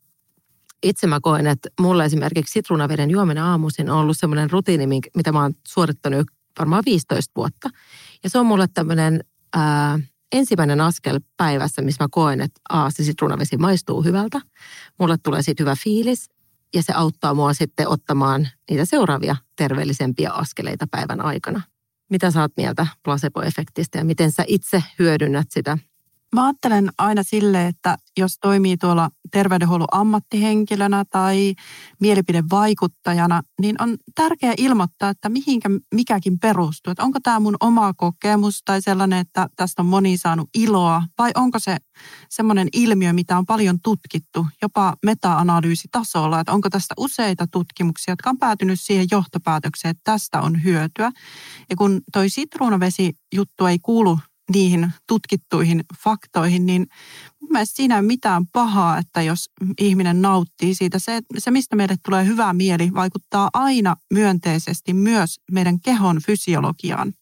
itse 0.85 1.07
mä 1.07 1.21
koen, 1.21 1.47
että 1.47 1.69
mulle 1.81 2.05
esimerkiksi 2.05 2.53
sitruunaveden 2.53 3.11
juominen 3.11 3.45
aamuisin 3.45 3.91
on 3.91 3.99
ollut 3.99 4.19
semmoinen 4.19 4.51
rutiini, 4.51 5.01
mitä 5.17 5.33
mä 5.33 5.43
oon 5.43 5.55
suorittanut 5.69 6.27
varmaan 6.59 6.83
15 6.87 7.33
vuotta. 7.37 7.71
Ja 8.25 8.31
se 8.31 8.39
on 8.39 8.47
mulle 8.47 8.67
tämmöinen 8.75 9.21
ensimmäinen 10.33 10.81
askel 10.81 11.21
päivässä, 11.37 11.83
missä 11.83 12.05
mä 12.05 12.09
koen, 12.11 12.41
että 12.41 12.61
aa, 12.69 12.91
se 12.91 13.05
sitruunavesi 13.05 13.57
maistuu 13.57 14.03
hyvältä. 14.03 14.41
Mulle 14.99 15.17
tulee 15.23 15.43
siitä 15.43 15.63
hyvä 15.63 15.77
fiilis 15.85 16.31
ja 16.75 16.83
se 16.83 16.93
auttaa 16.93 17.35
mua 17.35 17.55
sitten 17.55 17.89
ottamaan 17.89 18.49
niitä 18.71 18.85
seuraavia 18.85 19.37
terveellisempiä 19.57 20.31
askeleita 20.31 20.87
päivän 20.91 21.21
aikana. 21.21 21.63
Mitä 22.11 22.27
oot 22.41 22.53
mieltä 22.57 22.87
placebo-efektistä 23.09 23.99
ja 23.99 24.05
miten 24.05 24.33
sä 24.33 24.45
itse 24.47 24.83
hyödynnät 24.99 25.47
sitä 25.51 25.79
Mä 26.35 26.47
ajattelen 26.47 26.91
aina 26.99 27.23
sille, 27.23 27.67
että 27.67 27.99
jos 28.17 28.39
toimii 28.41 28.77
tuolla 28.77 29.11
terveydenhuollon 29.31 29.89
ammattihenkilönä 29.93 31.05
tai 31.11 31.55
mielipidevaikuttajana, 32.01 33.43
niin 33.61 33.83
on 33.83 33.97
tärkeää 34.15 34.55
ilmoittaa, 34.57 35.09
että 35.09 35.29
mihinkä 35.29 35.69
mikäkin 35.95 36.39
perustuu. 36.39 36.91
Että 36.91 37.03
onko 37.03 37.19
tämä 37.23 37.41
mun 37.41 37.57
oma 37.61 37.95
kokemus 37.95 38.63
tai 38.65 38.83
sellainen, 38.83 39.19
että 39.19 39.49
tästä 39.57 39.83
on 39.83 39.87
moni 39.87 40.17
saanut 40.17 40.49
iloa, 40.55 41.03
vai 41.19 41.31
onko 41.35 41.59
se 41.59 41.77
semmoinen 42.31 42.69
ilmiö, 42.73 43.13
mitä 43.13 43.39
on 43.39 43.47
paljon 43.47 43.81
tutkittu, 43.83 44.47
jopa 44.63 44.95
meta-analyysitasolla, 45.07 46.41
että 46.41 46.53
onko 46.53 46.71
tästä 46.71 46.95
useita 46.99 47.47
tutkimuksia, 47.47 48.13
jotka 48.13 48.31
on 48.31 48.39
päätynyt 48.39 48.81
siihen 48.81 49.07
johtopäätökseen, 49.11 49.91
että 49.91 50.13
tästä 50.13 50.41
on 50.41 50.65
hyötyä. 50.65 51.13
Ja 51.71 51.77
kun 51.77 52.01
toi 52.13 52.29
sitruunavesi 52.29 53.13
juttu 53.35 53.67
ei 53.67 53.79
kuulu 53.79 54.19
niihin 54.53 54.93
tutkittuihin 55.07 55.85
faktoihin, 56.05 56.67
niin 56.67 56.87
mun 57.41 57.53
mielestä 57.53 57.77
siinä 57.77 57.95
ei 57.95 57.99
ole 57.99 58.07
mitään 58.07 58.47
pahaa, 58.53 58.99
että 58.99 59.23
jos 59.23 59.51
ihminen 59.79 60.23
nauttii 60.23 60.75
siitä. 60.75 60.99
Se, 60.99 61.21
se, 61.39 61.51
mistä 61.51 61.77
meille 61.77 61.97
tulee 62.05 62.27
hyvä 62.27 62.53
mieli, 62.53 62.95
vaikuttaa 62.95 63.51
aina 63.53 63.97
myönteisesti 64.13 64.95
myös 64.95 65.41
meidän 65.53 65.81
kehon 65.81 66.19
fysiologiaan. 66.27 67.13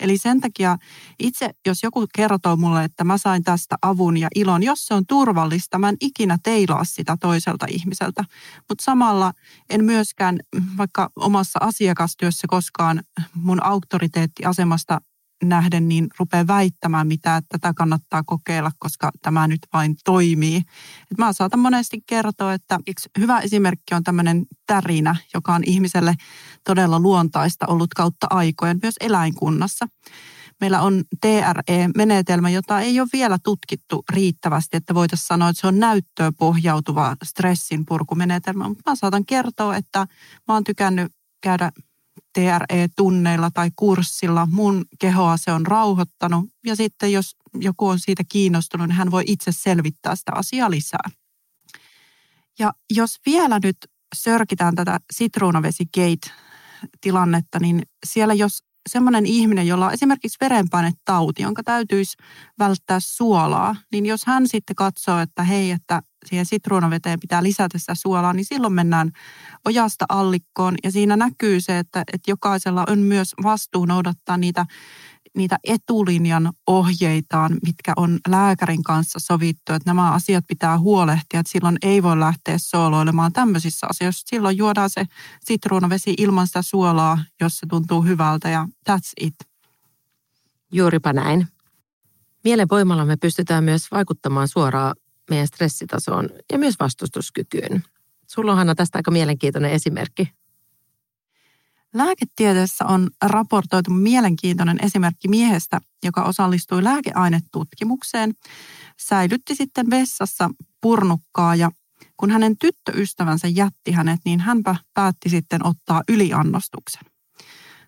Eli 0.00 0.18
sen 0.18 0.40
takia 0.40 0.76
itse, 1.18 1.50
jos 1.66 1.82
joku 1.82 2.06
kertoo 2.14 2.56
mulle, 2.56 2.84
että 2.84 3.04
mä 3.04 3.18
sain 3.18 3.44
tästä 3.44 3.76
avun 3.82 4.16
ja 4.16 4.28
ilon, 4.34 4.62
jos 4.62 4.86
se 4.86 4.94
on 4.94 5.06
turvallista, 5.06 5.78
mä 5.78 5.88
en 5.88 5.96
ikinä 6.00 6.38
teilaa 6.42 6.84
sitä 6.84 7.16
toiselta 7.20 7.66
ihmiseltä. 7.68 8.24
Mutta 8.68 8.84
samalla 8.84 9.32
en 9.70 9.84
myöskään 9.84 10.38
vaikka 10.76 11.10
omassa 11.16 11.58
asiakastyössä 11.62 12.46
koskaan 12.50 13.02
mun 13.34 13.64
auktoriteettiasemasta 13.64 15.00
nähden 15.44 15.88
niin 15.88 16.06
rupeaa 16.18 16.46
väittämään 16.46 17.06
mitä, 17.06 17.36
että 17.36 17.58
tätä 17.58 17.74
kannattaa 17.74 18.22
kokeilla, 18.22 18.70
koska 18.78 19.10
tämä 19.22 19.48
nyt 19.48 19.60
vain 19.72 19.96
toimii. 20.04 20.56
Et 21.10 21.18
mä 21.18 21.32
saatan 21.32 21.60
monesti 21.60 22.02
kertoa, 22.06 22.54
että 22.54 22.78
yksi 22.86 23.08
hyvä 23.18 23.40
esimerkki 23.40 23.94
on 23.94 24.04
tämmöinen 24.04 24.46
tärinä, 24.66 25.16
joka 25.34 25.54
on 25.54 25.62
ihmiselle 25.66 26.14
todella 26.64 27.00
luontaista 27.00 27.66
ollut 27.66 27.94
kautta 27.94 28.26
aikojen 28.30 28.78
myös 28.82 28.94
eläinkunnassa. 29.00 29.86
Meillä 30.60 30.80
on 30.80 31.04
TRE-menetelmä, 31.20 32.50
jota 32.50 32.80
ei 32.80 33.00
ole 33.00 33.08
vielä 33.12 33.38
tutkittu 33.44 34.04
riittävästi, 34.12 34.76
että 34.76 34.94
voitaisiin 34.94 35.26
sanoa, 35.26 35.48
että 35.48 35.60
se 35.60 35.66
on 35.66 35.78
näyttöön 35.78 36.34
pohjautuva 36.34 37.16
stressin 37.24 37.86
purkumenetelmä. 37.86 38.68
Mutta 38.68 38.90
mä 38.90 38.96
saatan 38.96 39.26
kertoa, 39.26 39.76
että 39.76 40.06
mä 40.48 40.54
oon 40.54 40.64
tykännyt 40.64 41.12
käydä 41.40 41.72
TRE-tunneilla 42.38 43.50
tai 43.50 43.70
kurssilla. 43.76 44.48
Mun 44.50 44.84
kehoa 44.98 45.36
se 45.36 45.52
on 45.52 45.66
rauhoittanut 45.66 46.50
ja 46.66 46.76
sitten 46.76 47.12
jos 47.12 47.36
joku 47.54 47.88
on 47.88 47.98
siitä 47.98 48.22
kiinnostunut, 48.28 48.88
niin 48.88 48.96
hän 48.96 49.10
voi 49.10 49.24
itse 49.26 49.52
selvittää 49.52 50.16
sitä 50.16 50.32
asiaa 50.34 50.70
lisää. 50.70 51.10
Ja 52.58 52.72
jos 52.90 53.16
vielä 53.26 53.58
nyt 53.62 53.76
sörkitään 54.16 54.74
tätä 54.74 55.00
sitruunavesigate-tilannetta, 55.12 57.58
niin 57.58 57.82
siellä 58.06 58.34
jos 58.34 58.58
semmoinen 58.88 59.26
ihminen, 59.26 59.66
jolla 59.66 59.86
on 59.86 59.92
esimerkiksi 59.92 60.36
verenpainetauti, 60.40 61.42
jonka 61.42 61.62
täytyisi 61.62 62.16
välttää 62.58 63.00
suolaa, 63.00 63.76
niin 63.92 64.06
jos 64.06 64.26
hän 64.26 64.48
sitten 64.48 64.76
katsoo, 64.76 65.18
että 65.18 65.42
hei, 65.42 65.70
että 65.70 66.02
siihen 66.26 66.46
sitruunaveteen 66.46 67.20
pitää 67.20 67.42
lisätä 67.42 67.78
sitä 67.78 67.94
suolaa, 67.94 68.32
niin 68.32 68.44
silloin 68.44 68.72
mennään 68.72 69.10
ojasta 69.64 70.04
allikkoon. 70.08 70.74
Ja 70.84 70.92
siinä 70.92 71.16
näkyy 71.16 71.60
se, 71.60 71.78
että, 71.78 72.04
että 72.12 72.30
jokaisella 72.30 72.84
on 72.88 72.98
myös 72.98 73.34
vastuu 73.42 73.84
noudattaa 73.84 74.36
niitä, 74.36 74.66
niitä 75.36 75.58
etulinjan 75.64 76.52
ohjeitaan, 76.66 77.56
mitkä 77.66 77.92
on 77.96 78.18
lääkärin 78.28 78.82
kanssa 78.82 79.18
sovittu, 79.18 79.72
että 79.72 79.90
nämä 79.90 80.12
asiat 80.12 80.44
pitää 80.48 80.78
huolehtia, 80.78 81.40
että 81.40 81.52
silloin 81.52 81.76
ei 81.82 82.02
voi 82.02 82.20
lähteä 82.20 82.58
sooloilemaan 82.58 83.32
tämmöisissä 83.32 83.86
asioissa. 83.90 84.26
Silloin 84.30 84.56
juodaan 84.56 84.90
se 84.90 85.04
sitruunavesi 85.44 86.14
ilman 86.18 86.46
sitä 86.46 86.62
suolaa, 86.62 87.18
jos 87.40 87.58
se 87.58 87.66
tuntuu 87.66 88.02
hyvältä 88.02 88.48
ja 88.48 88.68
that's 88.90 89.12
it. 89.20 89.34
Juuripa 90.72 91.12
näin. 91.12 91.48
Mielen 92.44 92.68
voimalla 92.70 93.04
me 93.04 93.16
pystytään 93.16 93.64
myös 93.64 93.90
vaikuttamaan 93.90 94.48
suoraan 94.48 94.94
meidän 95.30 95.46
stressitasoon 95.46 96.28
ja 96.52 96.58
myös 96.58 96.74
vastustuskykyyn. 96.80 97.82
Sulla 98.26 98.52
on 98.52 98.58
Hanna 98.58 98.74
tästä 98.74 98.98
aika 98.98 99.10
mielenkiintoinen 99.10 99.70
esimerkki. 99.70 100.28
Lääketieteessä 101.94 102.84
on 102.84 103.10
raportoitu 103.22 103.90
mielenkiintoinen 103.90 104.78
esimerkki 104.84 105.28
miehestä, 105.28 105.80
joka 106.04 106.22
osallistui 106.22 106.84
lääkeainetutkimukseen, 106.84 108.34
säilytti 109.00 109.54
sitten 109.54 109.90
vessassa 109.90 110.50
purnukkaa 110.80 111.54
ja 111.54 111.70
kun 112.16 112.30
hänen 112.30 112.58
tyttöystävänsä 112.58 113.48
jätti 113.48 113.92
hänet, 113.92 114.20
niin 114.24 114.40
hänpä 114.40 114.76
päätti 114.94 115.28
sitten 115.28 115.66
ottaa 115.66 116.02
yliannostuksen. 116.08 117.02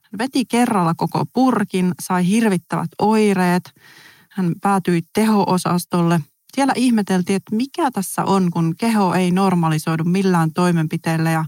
Hän 0.03 0.19
veti 0.19 0.45
kerralla 0.45 0.95
koko 0.95 1.25
purkin, 1.33 1.95
sai 2.01 2.27
hirvittävät 2.29 2.91
oireet, 2.99 3.75
hän 4.31 4.55
päätyi 4.63 5.03
teho-osastolle 5.13 6.21
siellä 6.57 6.73
ihmeteltiin, 6.77 7.37
että 7.37 7.57
mikä 7.57 7.91
tässä 7.91 8.25
on, 8.25 8.51
kun 8.51 8.75
keho 8.79 9.15
ei 9.15 9.31
normalisoidu 9.31 10.05
millään 10.05 10.53
toimenpiteellä 10.53 11.31
ja 11.31 11.45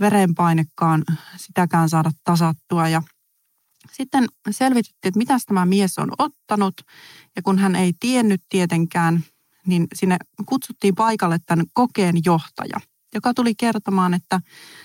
verenpainekaan 0.00 1.04
sitäkään 1.36 1.88
saada 1.88 2.10
tasattua. 2.24 2.88
Ja 2.88 3.02
sitten 3.92 4.26
selvitettiin, 4.50 5.08
että 5.08 5.18
mitä 5.18 5.36
tämä 5.46 5.66
mies 5.66 5.98
on 5.98 6.12
ottanut 6.18 6.74
ja 7.36 7.42
kun 7.42 7.58
hän 7.58 7.76
ei 7.76 7.92
tiennyt 8.00 8.42
tietenkään, 8.48 9.24
niin 9.66 9.86
sinne 9.94 10.16
kutsuttiin 10.46 10.94
paikalle 10.94 11.38
tämän 11.46 11.66
kokeen 11.72 12.16
johtaja, 12.24 12.80
joka 13.14 13.34
tuli 13.34 13.54
kertomaan, 13.54 14.14
että 14.14 14.40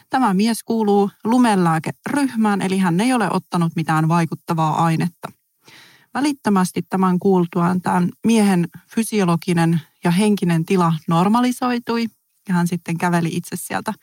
tämä 0.09 0.33
mies 0.33 0.63
kuuluu 0.63 1.11
lumelääkeryhmään, 1.23 2.61
eli 2.61 2.77
hän 2.77 2.99
ei 2.99 3.13
ole 3.13 3.29
ottanut 3.31 3.71
mitään 3.75 4.07
vaikuttavaa 4.07 4.83
ainetta. 4.85 5.36
Välittömästi 6.13 6.81
tämän 6.89 7.19
kuultuaan 7.19 7.81
tämän 7.81 8.09
miehen 8.25 8.67
fysiologinen 8.95 9.81
ja 10.03 10.11
henkinen 10.11 10.65
tila 10.65 10.93
normalisoitui 11.07 12.07
ja 12.47 12.53
hän 12.53 12.67
sitten 12.67 12.97
käveli 12.97 13.29
itse 13.31 13.55
sieltä 13.55 13.93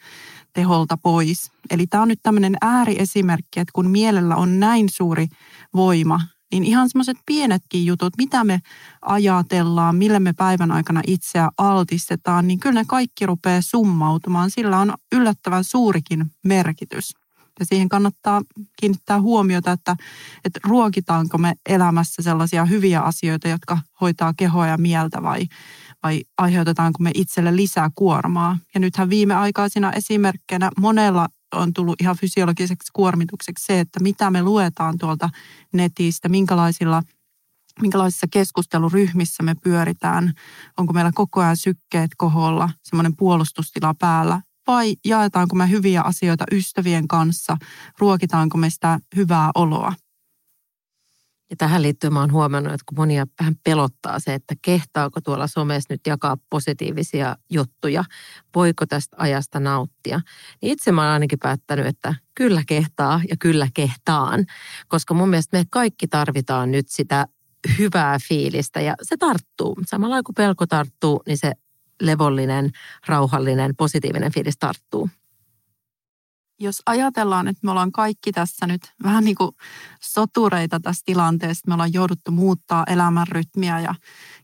teholta 0.52 0.96
pois. 0.96 1.50
Eli 1.70 1.86
tämä 1.86 2.02
on 2.02 2.08
nyt 2.08 2.20
tämmöinen 2.22 2.56
ääriesimerkki, 2.60 3.60
että 3.60 3.72
kun 3.72 3.90
mielellä 3.90 4.36
on 4.36 4.60
näin 4.60 4.88
suuri 4.88 5.26
voima, 5.74 6.20
niin 6.52 6.64
ihan 6.64 6.88
semmoiset 6.88 7.16
pienetkin 7.26 7.86
jutut, 7.86 8.12
mitä 8.18 8.44
me 8.44 8.60
ajatellaan, 9.02 9.96
millä 9.96 10.20
me 10.20 10.32
päivän 10.32 10.72
aikana 10.72 11.02
itseä 11.06 11.50
altistetaan, 11.58 12.48
niin 12.48 12.60
kyllä 12.60 12.80
ne 12.80 12.84
kaikki 12.88 13.26
rupeaa 13.26 13.60
summautumaan. 13.60 14.50
Sillä 14.50 14.78
on 14.78 14.94
yllättävän 15.12 15.64
suurikin 15.64 16.24
merkitys. 16.44 17.23
Ja 17.60 17.66
siihen 17.66 17.88
kannattaa 17.88 18.42
kiinnittää 18.80 19.20
huomiota, 19.20 19.72
että, 19.72 19.96
että 20.44 20.60
ruokitaanko 20.64 21.38
me 21.38 21.54
elämässä 21.68 22.22
sellaisia 22.22 22.64
hyviä 22.64 23.00
asioita, 23.00 23.48
jotka 23.48 23.78
hoitaa 24.00 24.34
kehoa 24.36 24.66
ja 24.66 24.78
mieltä 24.78 25.22
vai, 25.22 25.46
vai 26.02 26.22
aiheutetaanko 26.38 26.96
me 27.02 27.10
itselle 27.14 27.56
lisää 27.56 27.90
kuormaa. 27.94 28.58
Ja 28.74 28.80
nythän 28.80 29.10
viimeaikaisina 29.10 29.92
esimerkkeinä 29.92 30.70
monella 30.78 31.28
on 31.54 31.72
tullut 31.72 32.00
ihan 32.00 32.16
fysiologiseksi 32.16 32.90
kuormitukseksi 32.92 33.64
se, 33.64 33.80
että 33.80 34.00
mitä 34.00 34.30
me 34.30 34.42
luetaan 34.42 34.98
tuolta 34.98 35.30
netistä, 35.72 36.28
minkälaisilla 36.28 37.02
minkälaisissa 37.80 38.26
keskusteluryhmissä 38.30 39.42
me 39.42 39.54
pyöritään, 39.54 40.32
onko 40.76 40.92
meillä 40.92 41.10
koko 41.14 41.40
ajan 41.40 41.56
sykkeet 41.56 42.10
koholla, 42.16 42.70
semmoinen 42.82 43.16
puolustustila 43.16 43.94
päällä, 43.98 44.40
vai 44.66 44.96
jaetaanko 45.05 45.57
me 45.57 45.70
hyviä 45.70 46.03
asioita 46.03 46.44
ystävien 46.53 47.09
kanssa, 47.09 47.57
ruokitaanko 47.98 48.59
me 48.59 48.70
sitä 48.70 48.98
hyvää 49.16 49.50
oloa. 49.55 49.92
Ja 51.50 51.57
tähän 51.57 51.83
liittyen 51.83 52.12
mä 52.12 52.20
oon 52.20 52.33
huomannut, 52.33 52.72
että 52.72 52.85
kun 52.88 52.98
monia 52.98 53.27
vähän 53.40 53.55
pelottaa 53.64 54.18
se, 54.18 54.35
että 54.35 54.55
kehtaako 54.62 55.20
tuolla 55.20 55.46
somessa 55.46 55.94
nyt 55.94 56.00
jakaa 56.07 56.37
positiivisia 56.50 57.37
juttuja, 57.50 58.05
voiko 58.55 58.87
tästä 58.87 59.16
ajasta 59.20 59.61
nauttia, 59.61 60.20
niin 60.62 60.72
itse 60.72 60.92
mä 60.92 61.03
oon 61.03 61.11
ainakin 61.11 61.38
päättänyt, 61.38 61.87
että 61.87 62.14
kyllä 62.35 62.62
kehtaa 62.66 63.20
ja 63.29 63.37
kyllä 63.40 63.68
kehtaan, 63.74 64.44
koska 64.88 65.14
mun 65.14 65.29
mielestä 65.29 65.59
me 65.59 65.64
kaikki 65.70 66.09
tarvitaan 66.09 66.70
nyt 66.70 66.88
sitä 66.88 67.27
hyvää 67.79 68.18
fiilistä 68.29 68.81
ja 68.81 68.94
se 69.03 69.16
tarttuu. 69.16 69.77
Samalla 69.87 70.22
kun 70.22 70.35
pelko 70.35 70.66
tarttuu, 70.66 71.22
niin 71.27 71.38
se 71.38 71.53
levollinen, 72.02 72.70
rauhallinen, 73.07 73.76
positiivinen 73.76 74.33
fiilis 74.33 74.57
tarttuu. 74.59 75.09
Jos 76.61 76.83
ajatellaan, 76.87 77.48
että 77.48 77.61
me 77.64 77.70
ollaan 77.70 77.92
kaikki 77.92 78.33
tässä 78.33 78.66
nyt 78.66 78.92
vähän 79.02 79.24
niin 79.24 79.37
kuin 79.37 79.50
sotureita 80.02 80.80
tässä 80.80 81.02
tilanteessa, 81.07 81.68
me 81.68 81.74
ollaan 81.74 81.92
jouduttu 81.92 82.30
muuttaa 82.30 82.85
elämän 82.87 83.26
rytmiä 83.28 83.80
ja 83.80 83.94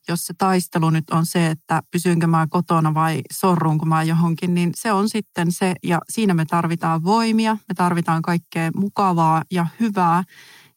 jos 0.09 0.27
se 0.27 0.35
taistelu 0.39 0.91
nyt 0.91 1.11
on 1.11 1.27
se, 1.27 1.47
että 1.47 1.83
pysynkö 1.91 2.27
mä 2.27 2.47
kotona 2.51 2.95
vai 2.95 3.21
sorruunko 3.33 3.87
mä 3.87 4.03
johonkin, 4.03 4.55
niin 4.55 4.71
se 4.75 4.93
on 4.93 5.09
sitten 5.09 5.53
se 5.53 5.75
ja 5.83 6.01
siinä 6.09 6.35
me 6.35 6.45
tarvitaan 6.45 7.05
voimia, 7.05 7.57
me 7.69 7.75
tarvitaan 7.75 8.23
kaikkea 8.23 8.71
mukavaa 8.77 9.43
ja 9.51 9.67
hyvää 9.81 10.25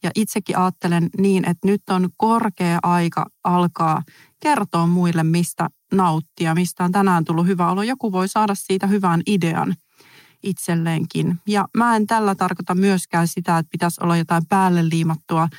Ja 0.03 0.11
itsekin 0.15 0.57
ajattelen 0.57 1.09
niin, 1.17 1.49
että 1.49 1.67
nyt 1.67 1.81
on 1.89 2.09
korkea 2.17 2.79
aika 2.83 3.25
alkaa 3.43 4.01
kertoa 4.39 4.87
muille, 4.87 5.23
mistä 5.23 5.69
nauttia, 5.93 6.55
mistä 6.55 6.83
on 6.83 6.91
tänään 6.91 7.25
tullut 7.25 7.47
hyvä 7.47 7.71
olo. 7.71 7.83
Joku 7.83 8.11
voi 8.11 8.27
saada 8.27 8.55
siitä 8.55 8.87
hyvän 8.87 9.21
idean 9.27 9.75
itselleenkin. 10.43 11.39
Ja 11.47 11.67
mä 11.77 11.95
en 11.95 12.07
tällä 12.07 12.35
tarkoita 12.35 12.75
myöskään 12.75 13.27
sitä, 13.27 13.57
että 13.57 13.69
pitäisi 13.71 14.03
olla 14.03 14.17
jotain 14.17 14.45
päälle 14.49 14.89
liimattua 14.89 15.49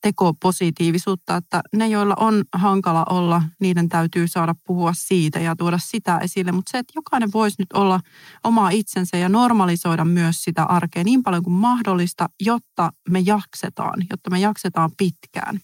tekopositiivisuutta, 0.00 1.36
että 1.36 1.60
ne, 1.76 1.88
joilla 1.88 2.14
on 2.18 2.44
hankala 2.52 3.04
olla, 3.10 3.42
niiden 3.60 3.88
täytyy 3.88 4.28
saada 4.28 4.54
puhua 4.66 4.92
siitä 4.94 5.38
ja 5.38 5.56
tuoda 5.56 5.78
sitä 5.78 6.18
esille. 6.18 6.52
Mutta 6.52 6.70
se, 6.70 6.78
että 6.78 6.92
jokainen 6.94 7.32
voisi 7.32 7.56
nyt 7.58 7.72
olla 7.72 8.00
oma 8.44 8.70
itsensä 8.70 9.16
ja 9.16 9.28
normalisoida 9.28 10.04
myös 10.04 10.44
sitä 10.44 10.64
arkea 10.64 11.04
niin 11.04 11.22
paljon 11.22 11.42
kuin 11.42 11.54
mahdollista, 11.54 12.28
jotta 12.40 12.92
me 13.08 13.18
jaksetaan, 13.18 14.06
jotta 14.10 14.30
me 14.30 14.38
jaksetaan 14.38 14.90
pitkään. 14.98 15.60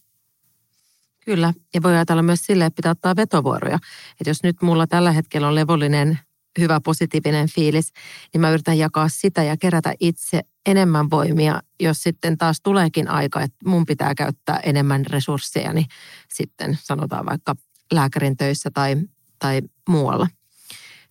Kyllä, 1.25 1.53
ja 1.75 1.83
voi 1.83 1.95
ajatella 1.95 2.23
myös 2.23 2.47
silleen, 2.47 2.67
että 2.67 2.77
pitää 2.77 2.93
ottaa 2.93 3.17
vetovuoroja. 3.17 3.79
Että 4.21 4.31
jos 4.31 4.43
nyt 4.43 4.63
mulla 4.63 4.87
tällä 4.87 5.13
hetkellä 5.13 5.49
on 5.49 5.55
levollinen 5.55 6.19
hyvä 6.59 6.81
positiivinen 6.81 7.49
fiilis, 7.49 7.93
niin 8.33 8.41
mä 8.41 8.51
yritän 8.51 8.79
jakaa 8.79 9.09
sitä 9.09 9.43
ja 9.43 9.57
kerätä 9.57 9.95
itse 10.01 10.41
enemmän 10.67 11.11
voimia, 11.11 11.63
jos 11.81 12.03
sitten 12.03 12.39
taas 12.39 12.61
tuleekin 12.63 13.09
aika, 13.09 13.41
että 13.41 13.57
mun 13.65 13.87
pitää 13.87 14.15
käyttää 14.15 14.61
enemmän 14.63 15.07
resursseja, 15.07 15.73
niin 15.73 15.87
sitten 16.35 16.79
sanotaan 16.83 17.27
vaikka 17.27 17.55
lääkärin 17.93 18.37
töissä 18.37 18.71
tai, 18.75 18.97
tai 19.39 19.63
muualla. 19.89 20.29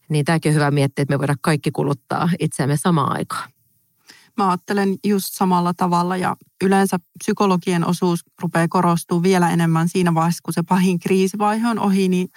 Niin 0.10 0.26
tämäkin 0.26 0.49
on 0.49 0.56
hyvä 0.56 0.71
miettiä, 0.71 1.04
että 1.04 1.13
me 1.13 1.19
voidaan 1.19 1.38
kaikki 1.41 1.71
kuluttaa 1.71 2.30
itseämme 2.39 2.78
samaan 2.78 3.12
aikaan. 3.12 3.52
Mä 4.37 4.49
ajattelen 4.49 4.95
just 5.05 5.27
samalla 5.29 5.73
tavalla 5.73 6.17
ja 6.17 6.35
yleensä 6.63 6.99
psykologien 7.23 7.87
osuus 7.87 8.19
rupeaa 8.41 8.67
korostuu 8.67 9.23
vielä 9.23 9.49
enemmän 9.49 9.89
siinä 9.89 10.13
vaiheessa, 10.13 10.41
kun 10.43 10.53
se 10.53 10.63
pahin 10.69 10.99
kriisivaihe 10.99 11.67
on 11.67 11.79
ohi, 11.79 12.09
niin 12.09 12.27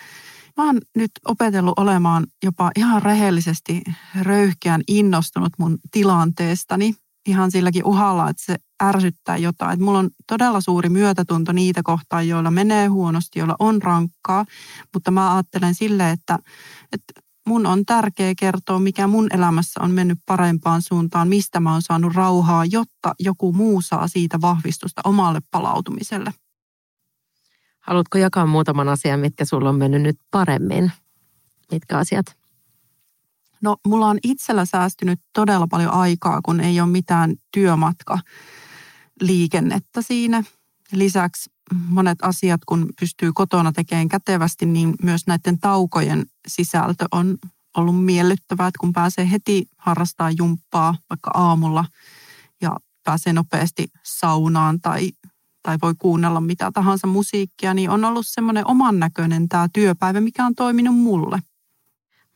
Mä 0.56 0.64
oon 0.64 0.80
nyt 0.96 1.11
opetellut 1.24 1.78
olemaan 1.78 2.26
jopa 2.44 2.70
ihan 2.76 3.02
rehellisesti 3.02 3.82
röyhkeän 4.22 4.82
innostunut 4.88 5.52
mun 5.59 5.78
tilanteestani 5.90 6.94
ihan 7.26 7.50
silläkin 7.50 7.85
uhalla, 7.85 8.30
että 8.30 8.42
se 8.46 8.56
ärsyttää 8.82 9.37
jotain. 9.37 9.72
Että 9.72 9.85
mulla 9.85 9.98
on 9.98 10.11
todella 10.26 10.61
suuri 10.61 10.88
myötätunto 10.88 11.52
niitä 11.52 11.82
kohtaan, 11.82 12.28
joilla 12.28 12.50
menee 12.50 12.87
huonosti, 12.87 13.38
joilla 13.38 13.56
on 13.59 13.82
rankkaa, 13.82 14.44
mutta 14.94 15.11
mä 15.11 15.35
ajattelen 15.35 15.74
sille, 15.74 16.11
että, 16.11 16.38
että 16.92 17.20
mun 17.46 17.66
on 17.66 17.85
tärkeää 17.87 18.35
kertoa, 18.38 18.78
mikä 18.78 19.06
mun 19.06 19.26
elämässä 19.35 19.80
on 19.82 19.90
mennyt 19.90 20.18
parempaan 20.26 20.82
suuntaan, 20.82 21.28
mistä 21.28 21.61
mä 21.61 21.72
oon 21.72 21.82
saanut 21.82 22.14
rauhaa, 22.14 22.64
jotta 22.64 23.14
joku 23.18 23.52
muu 23.52 23.80
saa 23.80 24.09
siitä 24.09 24.40
vahvistusta 24.40 25.00
omalle 25.04 25.40
palautumiselle. 25.50 26.35
Haluatko 27.80 28.18
jakaa 28.18 28.46
muutaman 28.46 28.88
asian, 28.88 29.20
mitkä 29.20 29.44
sulla 29.44 29.68
on 29.68 29.76
mennyt 29.76 30.02
nyt 30.02 30.18
paremmin? 30.30 30.92
Mitkä 31.72 31.98
asiat? 31.98 32.26
No, 33.61 33.76
mulla 33.87 34.06
on 34.06 34.18
itsellä 34.22 34.64
säästynyt 34.64 35.20
todella 35.32 35.66
paljon 35.66 35.92
aikaa, 35.92 36.40
kun 36.42 36.61
ei 36.61 36.80
ole 36.80 36.88
mitään 36.88 37.35
työmatka 37.52 38.18
liikennettä 39.20 40.02
siinä. 40.02 40.42
Lisäksi 40.92 41.50
monet 41.74 42.18
asiat, 42.22 42.61
kun 42.66 42.88
pystyy 43.00 43.33
kotona 43.33 43.72
tekemään 43.72 44.09
kätevästi, 44.09 44.66
niin 44.66 44.94
myös 45.02 45.26
näiden 45.26 45.59
taukojen 45.59 46.26
sisältö 46.48 47.05
on 47.12 47.38
ollut 47.76 48.05
miellyttävää, 48.05 48.68
että 48.68 48.79
kun 48.81 48.92
pääsee 48.92 49.31
heti 49.31 49.66
harrastaa 49.79 50.31
jumppaa 50.31 50.94
vaikka 51.11 51.31
aamulla 51.35 51.85
ja 52.61 52.76
pääsee 53.05 53.33
nopeasti 53.33 53.88
saunaan 54.05 54.81
tai 54.81 55.11
tai 55.66 55.79
voi 55.83 55.94
kuunnella 55.98 56.40
mitä 56.40 56.70
tahansa 56.74 57.07
musiikkia, 57.07 57.74
niin 57.74 57.90
on 57.90 58.05
ollut 58.05 58.26
semmoinen 58.26 58.66
oman 58.66 58.98
näköinen 58.98 59.48
tämä 59.48 59.68
työpäivä, 59.72 60.20
mikä 60.20 60.46
on 60.46 60.55
toiminut 60.55 60.96
mulle. 60.96 61.38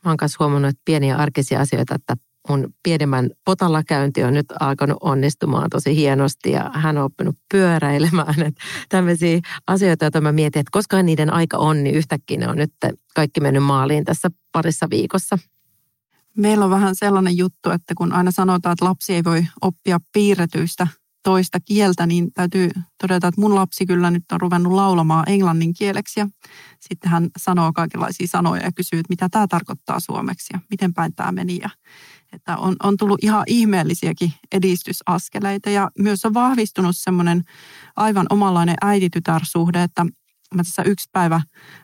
Mä 0.05 0.11
oon 0.11 0.17
myös 0.21 0.39
huomannut, 0.39 0.69
että 0.69 0.81
pieniä 0.85 1.17
arkisia 1.17 1.61
asioita, 1.61 1.95
että 1.95 2.17
mun 2.49 2.73
pienemmän 2.83 3.29
potalla 3.45 3.83
käynti 3.83 4.23
on 4.23 4.33
nyt 4.33 4.45
alkanut 4.59 4.97
onnistumaan 5.01 5.69
tosi 5.69 5.95
hienosti 5.95 6.51
ja 6.51 6.71
hän 6.73 6.97
on 6.97 7.03
oppinut 7.03 7.35
pyöräilemään. 7.51 8.41
Että 8.47 8.63
tämmöisiä 8.89 9.39
asioita, 9.67 10.05
joita 10.05 10.21
mä 10.21 10.31
mietin, 10.31 10.59
että 10.59 10.71
koska 10.71 11.03
niiden 11.03 11.33
aika 11.33 11.57
on, 11.57 11.83
niin 11.83 11.95
yhtäkkiä 11.95 12.37
ne 12.37 12.47
on 12.47 12.57
nyt 12.57 12.73
kaikki 13.15 13.39
mennyt 13.39 13.63
maaliin 13.63 14.05
tässä 14.05 14.29
parissa 14.51 14.89
viikossa. 14.89 15.37
Meillä 16.37 16.65
on 16.65 16.71
vähän 16.71 16.95
sellainen 16.95 17.37
juttu, 17.37 17.69
että 17.69 17.93
kun 17.97 18.13
aina 18.13 18.31
sanotaan, 18.31 18.73
että 18.73 18.85
lapsi 18.85 19.13
ei 19.13 19.23
voi 19.23 19.45
oppia 19.61 19.99
piirretyistä 20.13 20.87
toista 21.23 21.59
kieltä, 21.59 22.05
niin 22.05 22.33
täytyy 22.33 22.69
todeta, 23.01 23.27
että 23.27 23.41
mun 23.41 23.55
lapsi 23.55 23.85
kyllä 23.85 24.11
nyt 24.11 24.31
on 24.31 24.41
ruvennut 24.41 24.73
laulamaan 24.73 25.29
englannin 25.29 25.73
kieleksi. 25.73 26.19
Ja 26.19 26.27
sitten 26.79 27.11
hän 27.11 27.29
sanoo 27.37 27.71
kaikenlaisia 27.73 28.27
sanoja 28.27 28.63
ja 28.63 28.71
kysyy, 28.71 28.99
että 28.99 29.11
mitä 29.11 29.29
tämä 29.29 29.47
tarkoittaa 29.47 29.99
suomeksi 29.99 30.47
ja 30.53 30.59
miten 30.69 30.93
päin 30.93 31.15
tämä 31.15 31.31
meni. 31.31 31.59
Ja, 31.61 31.69
että 32.33 32.57
on, 32.57 32.75
on 32.83 32.97
tullut 32.97 33.23
ihan 33.23 33.43
ihmeellisiäkin 33.47 34.33
edistysaskeleita 34.51 35.69
ja 35.69 35.91
myös 35.99 36.25
on 36.25 36.33
vahvistunut 36.33 36.97
semmoinen 36.97 37.43
aivan 37.95 38.25
omanlainen 38.29 38.75
äititytärsuhde, 38.81 39.83
että 39.83 40.05
mä 40.55 40.63
tässä 40.63 40.83
yksi 40.83 41.09
päivä 41.11 41.41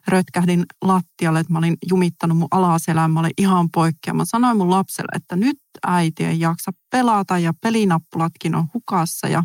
rötkähdin 0.07 0.65
lattialle, 0.81 1.39
että 1.39 1.53
mä 1.53 1.59
olin 1.59 1.77
jumittanut 1.89 2.37
mun 2.37 2.47
alaselän, 2.51 3.11
mä 3.11 3.19
olin 3.19 3.31
ihan 3.37 3.69
poikkea. 3.73 4.13
Mä 4.13 4.25
sanoin 4.25 4.57
mun 4.57 4.69
lapselle, 4.69 5.11
että 5.15 5.35
nyt 5.35 5.57
äiti 5.87 6.25
ei 6.25 6.39
jaksa 6.39 6.71
pelata 6.89 7.39
ja 7.39 7.53
pelinappulatkin 7.61 8.55
on 8.55 8.67
hukassa 8.73 9.27
ja 9.27 9.43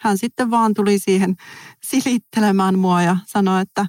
hän 0.00 0.18
sitten 0.18 0.50
vaan 0.50 0.74
tuli 0.74 0.98
siihen 0.98 1.34
silittelemään 1.84 2.78
mua 2.78 3.02
ja 3.02 3.16
sanoi, 3.26 3.62
että 3.62 3.86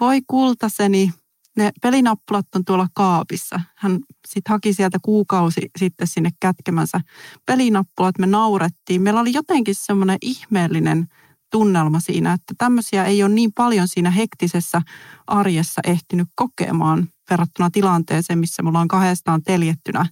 voi 0.00 0.20
kultaseni, 0.26 1.12
ne 1.56 1.70
pelinappulat 1.82 2.46
on 2.54 2.64
tuolla 2.64 2.86
kaapissa. 2.94 3.60
Hän 3.76 3.98
sitten 4.28 4.50
haki 4.50 4.72
sieltä 4.72 4.98
kuukausi 5.02 5.70
sitten 5.78 6.06
sinne 6.06 6.30
kätkemänsä 6.40 7.00
pelinappulat, 7.46 8.18
me 8.18 8.26
naurettiin. 8.26 9.02
Meillä 9.02 9.20
oli 9.20 9.32
jotenkin 9.32 9.74
semmoinen 9.74 10.18
ihmeellinen 10.22 11.06
tunnelma 11.50 12.00
siinä, 12.00 12.32
että 12.32 12.54
tämmöisiä 12.58 13.04
ei 13.04 13.22
ole 13.22 13.34
niin 13.34 13.52
paljon 13.52 13.88
siinä 13.88 14.10
hektisessä 14.10 14.82
arjessa 15.26 15.80
ehtinyt 15.84 16.28
kokemaan 16.34 17.08
verrattuna 17.30 17.70
tilanteeseen, 17.70 18.38
missä 18.38 18.62
me 18.62 18.68
ollaan 18.68 18.88
kahdestaan 18.88 19.42
teljettynä 19.42 20.06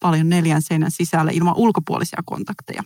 paljon 0.00 0.28
neljän 0.28 0.62
seinän 0.62 0.90
sisällä 0.90 1.30
ilman 1.30 1.56
ulkopuolisia 1.56 2.18
kontakteja. 2.24 2.82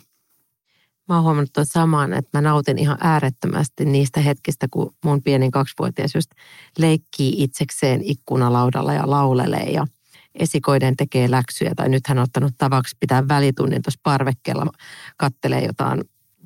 Mä 1.09 1.15
oon 1.15 1.25
huomannut 1.25 1.53
tuon 1.53 1.67
saman, 1.67 2.13
että 2.13 2.39
mä 2.39 2.41
nautin 2.41 2.79
ihan 2.79 2.99
äärettömästi 3.01 3.85
niistä 3.85 4.21
hetkistä, 4.21 4.67
kun 4.71 4.95
mun 5.05 5.23
pienin 5.23 5.51
kaksivuotias 5.51 6.15
just 6.15 6.31
leikkii 6.79 7.43
itsekseen 7.43 8.01
ikkunalaudalla 8.05 8.95
ja 8.95 9.11
laulelee 9.11 9.71
ja 9.71 9.87
esikoiden 10.35 10.97
tekee 10.97 11.31
läksyjä. 11.31 11.73
Tai 11.77 11.89
nyt 11.89 12.07
hän 12.07 12.19
on 12.19 12.25
ottanut 12.25 12.53
tavaksi 12.59 12.97
pitää 13.01 13.29
välitunnin 13.29 13.83
tuossa 13.83 14.01
parvekkeella, 14.03 14.67
kattelee 15.17 15.65
jotain 15.65 16.05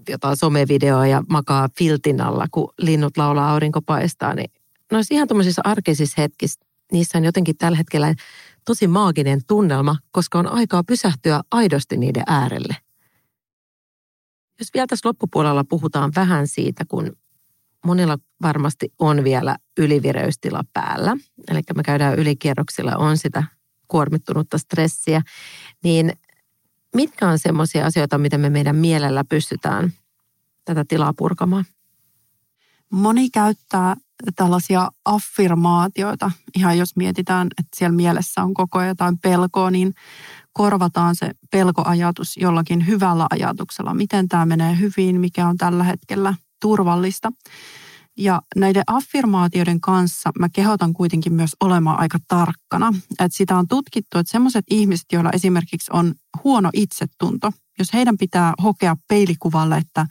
jotain 0.08 0.36
somevideoa 0.36 1.06
ja 1.06 1.22
makaa 1.28 1.68
filtin 1.78 2.20
alla, 2.20 2.46
kun 2.50 2.72
linnut 2.78 3.16
laulaa 3.16 3.50
aurinko 3.50 3.82
paistaa, 3.82 4.34
niin 4.34 4.50
noissa 4.92 5.14
ihan 5.14 5.28
tuommoisissa 5.28 5.62
arkisissa 5.64 6.22
hetkissä, 6.22 6.60
niissä 6.92 7.18
on 7.18 7.24
jotenkin 7.24 7.56
tällä 7.56 7.78
hetkellä 7.78 8.14
tosi 8.66 8.86
maaginen 8.86 9.40
tunnelma, 9.46 9.96
koska 10.10 10.38
on 10.38 10.46
aikaa 10.46 10.84
pysähtyä 10.84 11.40
aidosti 11.50 11.96
niiden 11.96 12.22
äärelle. 12.26 12.76
Jos 14.60 14.68
vielä 14.74 14.86
tässä 14.86 15.08
loppupuolella 15.08 15.64
puhutaan 15.64 16.12
vähän 16.16 16.48
siitä, 16.48 16.84
kun 16.84 17.16
monilla 17.86 18.18
varmasti 18.42 18.92
on 18.98 19.24
vielä 19.24 19.56
ylivireystila 19.78 20.64
päällä, 20.72 21.16
eli 21.50 21.60
me 21.76 21.82
käydään 21.82 22.18
ylikierroksilla, 22.18 22.96
on 22.96 23.18
sitä 23.18 23.44
kuormittunutta 23.88 24.58
stressiä, 24.58 25.22
niin 25.84 26.12
mitkä 26.94 27.28
on 27.28 27.38
semmoisia 27.38 27.86
asioita, 27.86 28.18
mitä 28.18 28.38
me 28.38 28.50
meidän 28.50 28.76
mielellä 28.76 29.24
pystytään 29.24 29.92
tätä 30.64 30.84
tilaa 30.88 31.12
purkamaan? 31.12 31.64
Moni 32.90 33.30
käyttää 33.30 33.96
tällaisia 34.36 34.88
affirmaatioita. 35.04 36.30
Ihan 36.56 36.78
jos 36.78 36.96
mietitään, 36.96 37.46
että 37.46 37.76
siellä 37.76 37.96
mielessä 37.96 38.42
on 38.42 38.54
koko 38.54 38.78
ajan 38.78 38.88
jotain 38.88 39.18
pelkoa, 39.18 39.70
niin 39.70 39.94
korvataan 40.52 41.16
se 41.16 41.30
pelkoajatus 41.50 42.36
jollakin 42.36 42.86
hyvällä 42.86 43.26
ajatuksella. 43.30 43.94
Miten 43.94 44.28
tämä 44.28 44.46
menee 44.46 44.78
hyvin, 44.78 45.20
mikä 45.20 45.48
on 45.48 45.56
tällä 45.56 45.84
hetkellä 45.84 46.34
turvallista. 46.60 47.32
Ja 48.16 48.42
näiden 48.56 48.82
affirmaatioiden 48.86 49.80
kanssa 49.80 50.30
mä 50.38 50.48
kehotan 50.48 50.92
kuitenkin 50.92 51.32
myös 51.32 51.56
olemaan 51.60 52.00
aika 52.00 52.18
tarkkana. 52.28 52.94
Että 53.10 53.36
sitä 53.36 53.56
on 53.56 53.68
tutkittu, 53.68 54.18
että 54.18 54.30
sellaiset 54.32 54.64
ihmiset, 54.70 55.06
joilla 55.12 55.30
esimerkiksi 55.30 55.90
on 55.92 56.14
huono 56.44 56.70
itsetunto, 56.72 57.50
jos 57.78 57.92
heidän 57.92 58.18
pitää 58.18 58.54
hokea 58.62 58.96
peilikuvalle, 59.08 59.76
että 59.76 60.06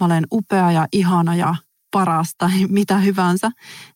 mä 0.00 0.06
olen 0.06 0.26
upea 0.32 0.72
ja 0.72 0.86
ihana 0.92 1.34
ja 1.36 1.54
paras 1.90 2.34
tai 2.38 2.66
mitä 2.68 2.98
hyvänsä, 2.98 3.50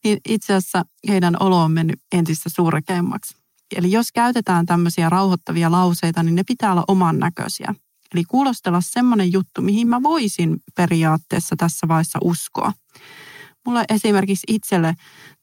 niin 0.05 0.18
itse 0.29 0.55
asiassa 0.55 0.85
heidän 1.09 1.37
olo 1.40 1.62
on 1.62 1.72
mennyt 1.72 2.01
entistä 2.12 2.48
surkeammaksi. 2.48 3.35
Eli 3.76 3.92
jos 3.92 4.12
käytetään 4.12 4.66
tämmöisiä 4.66 5.09
rauhoittavia 5.09 5.70
lauseita, 5.70 6.22
niin 6.22 6.35
ne 6.35 6.44
pitää 6.44 6.72
olla 6.72 6.85
oman 6.88 7.18
näköisiä. 7.18 7.74
Eli 8.14 8.24
kuulostella 8.24 8.81
semmoinen 8.81 9.33
juttu, 9.33 9.62
mihin 9.62 9.88
mä 9.88 10.02
voisin 10.02 10.61
periaatteessa 10.76 11.57
tässä 11.57 11.88
vaiheessa 11.88 12.18
uskoa. 12.24 12.72
Mulle 13.66 13.85
esimerkiksi 13.88 14.44
itselle 14.48 14.94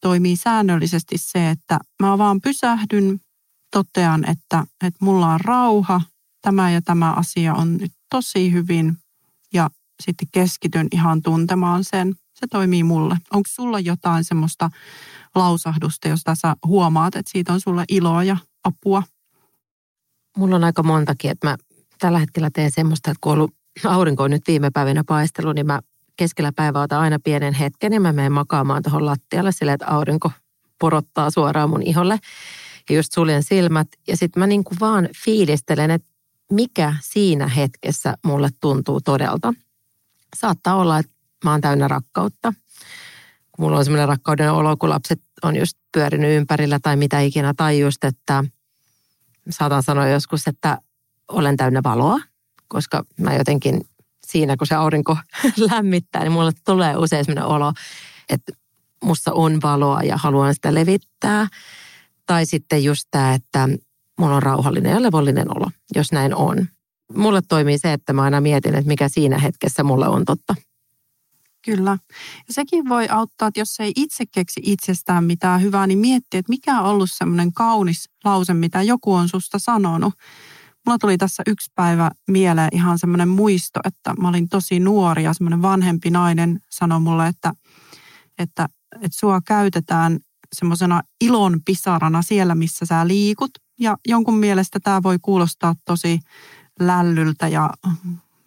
toimii 0.01 0.35
säännöllisesti 0.35 1.15
se, 1.17 1.49
että 1.49 1.79
mä 2.01 2.17
vaan 2.17 2.41
pysähdyn, 2.41 3.19
totean, 3.71 4.29
että, 4.29 4.65
että 4.83 5.05
mulla 5.05 5.33
on 5.33 5.41
rauha, 5.41 6.01
tämä 6.41 6.71
ja 6.71 6.81
tämä 6.81 7.11
asia 7.11 7.53
on 7.53 7.77
nyt 7.77 7.91
tosi 8.09 8.51
hyvin 8.51 8.97
ja 9.53 9.69
sitten 10.03 10.27
keskityn 10.31 10.87
ihan 10.91 11.21
tuntemaan 11.21 11.83
sen. 11.83 12.15
Se 12.35 12.47
toimii 12.51 12.83
mulle. 12.83 13.17
Onko 13.33 13.49
sulla 13.49 13.79
jotain 13.79 14.23
semmoista 14.23 14.69
lausahdusta, 15.35 16.07
josta 16.07 16.35
sä 16.35 16.55
huomaat, 16.65 17.15
että 17.15 17.31
siitä 17.31 17.53
on 17.53 17.61
sulle 17.61 17.83
iloa 17.89 18.23
ja 18.23 18.37
apua? 18.63 19.03
Mulla 20.37 20.55
on 20.55 20.63
aika 20.63 20.83
montakin, 20.83 21.31
että 21.31 21.47
mä 21.47 21.57
tällä 21.99 22.19
hetkellä 22.19 22.49
teen 22.53 22.71
semmoista, 22.71 23.11
että 23.11 23.19
kun 23.21 23.33
ollut 23.33 23.53
aurinko 23.85 24.23
on 24.23 24.31
nyt 24.31 24.47
viime 24.47 24.69
päivinä 24.69 25.03
paistelu, 25.07 25.51
niin 25.51 25.65
mä 25.65 25.79
keskellä 26.17 26.51
päivää 26.55 26.81
otan 26.81 26.99
aina 26.99 27.19
pienen 27.23 27.53
hetken 27.53 27.93
ja 27.93 28.01
mä 28.01 28.13
menen 28.13 28.31
makaamaan 28.31 28.83
tuohon 28.83 29.05
lattialle 29.05 29.51
sille, 29.51 29.73
että 29.73 29.87
aurinko 29.87 30.31
porottaa 30.79 31.31
suoraan 31.31 31.69
mun 31.69 31.83
iholle. 31.83 32.19
Ja 32.89 32.95
just 32.95 33.13
suljen 33.13 33.43
silmät 33.43 33.87
ja 34.07 34.17
sitten 34.17 34.39
mä 34.39 34.47
niinku 34.47 34.75
vaan 34.79 35.09
fiilistelen, 35.25 35.91
että 35.91 36.07
mikä 36.51 36.95
siinä 37.01 37.47
hetkessä 37.47 38.17
mulle 38.25 38.49
tuntuu 38.61 39.01
todelta. 39.01 39.53
Saattaa 40.35 40.75
olla, 40.75 40.99
että 40.99 41.14
mä 41.45 41.51
oon 41.51 41.61
täynnä 41.61 41.87
rakkautta. 41.87 42.53
Kun 43.51 43.65
mulla 43.65 43.77
on 43.77 43.85
semmoinen 43.85 44.07
rakkauden 44.07 44.51
olo, 44.51 44.77
kun 44.77 44.89
lapset 44.89 45.21
on 45.43 45.55
just 45.55 45.77
pyörinyt 45.91 46.37
ympärillä 46.37 46.79
tai 46.79 46.95
mitä 46.95 47.19
ikinä, 47.19 47.53
tai 47.57 47.79
just, 47.79 48.03
että 48.03 48.43
saatan 49.49 49.83
sanoa 49.83 50.07
joskus, 50.07 50.47
että 50.47 50.77
olen 51.27 51.57
täynnä 51.57 51.83
valoa, 51.83 52.19
koska 52.67 53.03
mä 53.19 53.33
jotenkin 53.33 53.81
siinä, 54.27 54.57
kun 54.57 54.67
se 54.67 54.75
aurinko 54.75 55.17
lämmittää, 55.71 56.21
niin 56.23 56.31
mulle 56.31 56.51
tulee 56.65 56.97
usein 56.97 57.25
sellainen 57.25 57.55
olo, 57.55 57.73
että 58.29 58.51
musta 59.03 59.33
on 59.33 59.61
valoa 59.63 60.03
ja 60.03 60.17
haluan 60.17 60.55
sitä 60.55 60.73
levittää. 60.73 61.47
Tai 62.25 62.45
sitten 62.45 62.83
just 62.83 63.07
tämä, 63.11 63.33
että 63.33 63.69
mulla 64.19 64.35
on 64.35 64.43
rauhallinen 64.43 64.91
ja 64.91 65.01
levollinen 65.01 65.57
olo, 65.57 65.71
jos 65.95 66.11
näin 66.11 66.35
on. 66.35 66.67
Mulle 67.15 67.41
toimii 67.41 67.77
se, 67.77 67.93
että 67.93 68.13
mä 68.13 68.21
aina 68.21 68.41
mietin, 68.41 68.75
että 68.75 68.87
mikä 68.87 69.09
siinä 69.09 69.37
hetkessä 69.37 69.83
mulle 69.83 70.07
on 70.07 70.25
totta. 70.25 70.55
Kyllä. 71.65 71.97
Ja 72.47 72.53
sekin 72.53 72.89
voi 72.89 73.07
auttaa, 73.09 73.47
että 73.47 73.59
jos 73.59 73.79
ei 73.79 73.91
itse 73.95 74.25
keksi 74.25 74.59
itsestään 74.63 75.23
mitään 75.23 75.61
hyvää, 75.61 75.87
niin 75.87 75.99
miettiä, 75.99 76.39
että 76.39 76.49
mikä 76.49 76.79
on 76.81 76.85
ollut 76.85 77.09
semmoinen 77.13 77.53
kaunis 77.53 78.09
lause, 78.23 78.53
mitä 78.53 78.81
joku 78.81 79.13
on 79.13 79.29
susta 79.29 79.59
sanonut. 79.59 80.13
Mulla 80.85 80.97
tuli 80.97 81.17
tässä 81.17 81.43
yksi 81.47 81.71
päivä 81.75 82.11
mieleen 82.27 82.69
ihan 82.71 82.99
semmoinen 82.99 83.29
muisto, 83.29 83.79
että 83.83 84.13
mä 84.13 84.29
olin 84.29 84.49
tosi 84.49 84.79
nuori 84.79 85.23
ja 85.23 85.33
semmoinen 85.33 85.61
vanhempi 85.61 86.09
nainen 86.09 86.59
sanoi 86.69 86.99
mulle, 86.99 87.27
että, 87.27 87.53
että, 88.39 88.69
että 89.01 89.17
sua 89.19 89.41
käytetään 89.47 90.19
semmoisena 90.53 91.01
ilon 91.21 91.59
pisarana 91.65 92.21
siellä, 92.21 92.55
missä 92.55 92.85
sä 92.85 93.07
liikut. 93.07 93.51
Ja 93.79 93.97
jonkun 94.07 94.37
mielestä 94.37 94.79
tämä 94.79 95.03
voi 95.03 95.17
kuulostaa 95.21 95.75
tosi 95.85 96.19
lällyltä 96.79 97.47
ja 97.47 97.69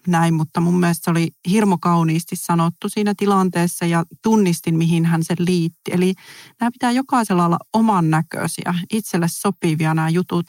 näin, 0.08 0.34
mutta 0.34 0.60
mun 0.60 0.80
mielestä 0.80 1.04
se 1.04 1.10
oli 1.10 1.28
hirmo 1.50 1.78
kauniisti 1.78 2.36
sanottu 2.36 2.88
siinä 2.88 3.14
tilanteessa 3.16 3.86
ja 3.86 4.04
tunnistin, 4.22 4.78
mihin 4.78 5.04
hän 5.04 5.24
sen 5.24 5.36
liitti. 5.40 5.90
Eli 5.92 6.14
nämä 6.60 6.70
pitää 6.70 6.90
jokaisella 6.90 7.46
olla 7.46 7.58
oman 7.72 8.10
näköisiä, 8.10 8.74
itselle 8.92 9.26
sopivia 9.30 9.94
nämä 9.94 10.08
jutut. 10.08 10.46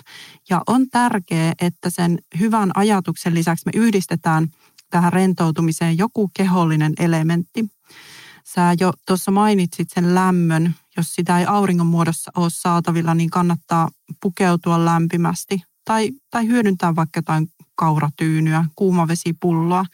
Ja 0.49 0.61
on 0.67 0.89
tärkeää, 0.89 1.53
että 1.61 1.89
sen 1.89 2.19
hyvän 2.39 2.71
ajatuksen 2.75 3.33
lisäksi 3.33 3.63
me 3.65 3.71
yhdistetään 3.75 4.47
tähän 4.89 5.13
rentoutumiseen 5.13 5.97
joku 5.97 6.31
kehollinen 6.37 6.93
elementti. 6.99 7.65
Sä 8.53 8.75
jo 8.79 8.93
tuossa 9.07 9.31
mainitsit 9.31 9.89
sen 9.89 10.15
lämmön. 10.15 10.75
Jos 10.97 11.15
sitä 11.15 11.39
ei 11.39 11.45
auringon 11.45 11.87
muodossa 11.87 12.31
ole 12.35 12.49
saatavilla, 12.49 13.13
niin 13.13 13.29
kannattaa 13.29 13.89
pukeutua 14.21 14.85
lämpimästi 14.85 15.63
tai, 15.85 16.11
tai 16.29 16.47
hyödyntää 16.47 16.95
vaikka 16.95 17.17
jotain 17.17 17.47
kauratyynyä, 17.79 18.65
kuumavesipulloa. 18.75 19.85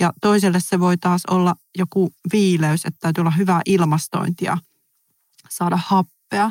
Ja 0.00 0.12
toiselle 0.20 0.60
se 0.60 0.80
voi 0.80 0.96
taas 0.96 1.22
olla 1.30 1.54
joku 1.78 2.12
viileys, 2.32 2.84
että 2.84 2.98
täytyy 3.00 3.22
olla 3.22 3.30
hyvää 3.30 3.60
ilmastointia, 3.66 4.58
saada 5.50 5.78
happea. 5.86 6.50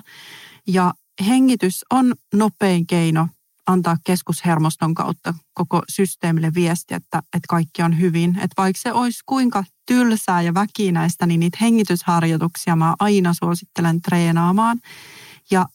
Ja 0.68 0.94
hengitys 1.28 1.86
on 1.92 2.16
nopein 2.34 2.88
keino 2.88 3.28
antaa 3.68 3.98
keskushermoston 4.04 4.94
kautta 4.94 5.34
koko 5.54 5.82
systeemille 5.90 6.52
viesti, 6.54 6.94
että, 6.94 7.18
että 7.18 7.48
kaikki 7.50 7.82
on 7.82 8.00
hyvin. 8.00 8.30
Että 8.30 8.54
vaikka 8.58 8.82
se 8.82 8.94
olisi 8.94 9.20
kuinka 9.26 9.64
tylsää 9.86 10.42
ja 10.42 10.54
väkinäistä, 10.54 11.26
niin 11.26 11.40
niitä 11.40 11.58
hengitysharjoituksia 11.62 12.76
mä 12.76 12.96
aina 13.00 13.34
suosittelen 13.34 14.02
treenaamaan. 14.02 14.80
Ja 15.52 15.66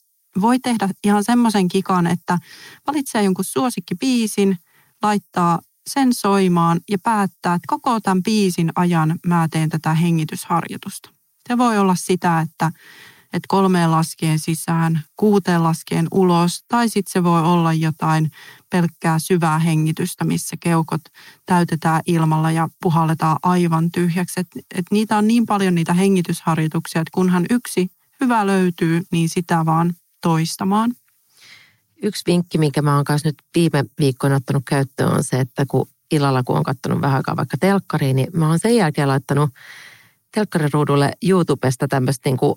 voi 0.41 0.59
tehdä 0.59 0.89
ihan 1.05 1.25
semmoisen 1.25 1.69
kikan, 1.69 2.07
että 2.07 2.39
valitsee 2.87 3.23
jonkun 3.23 3.45
suosikkibiisin, 3.45 4.59
laittaa 5.03 5.59
sen 5.87 6.15
soimaan 6.15 6.81
ja 6.91 6.99
päättää, 6.99 7.55
että 7.55 7.67
koko 7.67 8.01
tämän 8.01 8.23
biisin 8.23 8.73
ajan 8.75 9.19
mä 9.27 9.49
teen 9.51 9.69
tätä 9.69 9.95
hengitysharjoitusta. 9.95 11.11
Se 11.49 11.59
voi 11.59 11.79
olla 11.79 11.95
sitä, 11.95 12.41
että, 12.41 12.73
että 13.25 13.47
kolmeen 13.49 13.91
laskien 13.91 14.39
sisään, 14.39 15.01
kuuteen 15.17 15.63
laskien 15.63 16.09
ulos, 16.11 16.65
tai 16.69 16.89
sitten 16.89 17.13
se 17.13 17.25
voi 17.25 17.43
olla 17.43 17.73
jotain 17.73 18.31
pelkkää 18.71 19.19
syvää 19.19 19.59
hengitystä, 19.59 20.25
missä 20.25 20.57
keukot 20.61 21.01
täytetään 21.47 22.01
ilmalla 22.07 22.51
ja 22.51 22.69
puhalletaan 22.83 23.37
aivan 23.43 23.91
tyhjäksi. 23.91 24.41
Et, 24.41 24.47
et 24.75 24.85
niitä 24.91 25.19
on 25.19 25.29
niin 25.29 25.47
paljon 25.47 25.75
niitä 25.75 25.95
hengitysharjoituksia, 25.95 27.01
että 27.01 27.15
kunhan 27.15 27.47
yksi 27.51 27.89
hyvä 28.21 28.47
löytyy, 28.47 29.03
niin 29.13 29.29
sitä 29.29 29.67
vaan 29.67 29.95
toistamaan. 30.21 30.93
Yksi 32.03 32.23
vinkki, 32.27 32.59
minkä 32.59 32.83
mä 32.83 32.97
oon 32.97 33.05
kanssa 33.05 33.29
nyt 33.29 33.37
viime 33.55 33.85
viikkoina 33.99 34.37
ottanut 34.37 34.63
käyttöön 34.67 35.13
on 35.13 35.25
se, 35.25 35.41
että 35.41 35.65
kun 35.71 35.89
illalla 36.13 36.43
kun 36.43 36.57
on 36.57 36.63
katsonut 36.63 37.01
vähän 37.01 37.17
aikaa 37.17 37.37
vaikka 37.37 37.57
telkkariin, 37.61 38.17
niin 38.17 38.29
mä 38.33 38.49
oon 38.49 38.59
sen 38.59 38.77
jälkeen 38.77 39.09
laittanut 39.09 39.51
telkkariruudulle 40.35 41.13
YouTubesta 41.29 41.89
tämmöistä 41.89 42.29
niin 42.29 42.37
kuin 42.37 42.55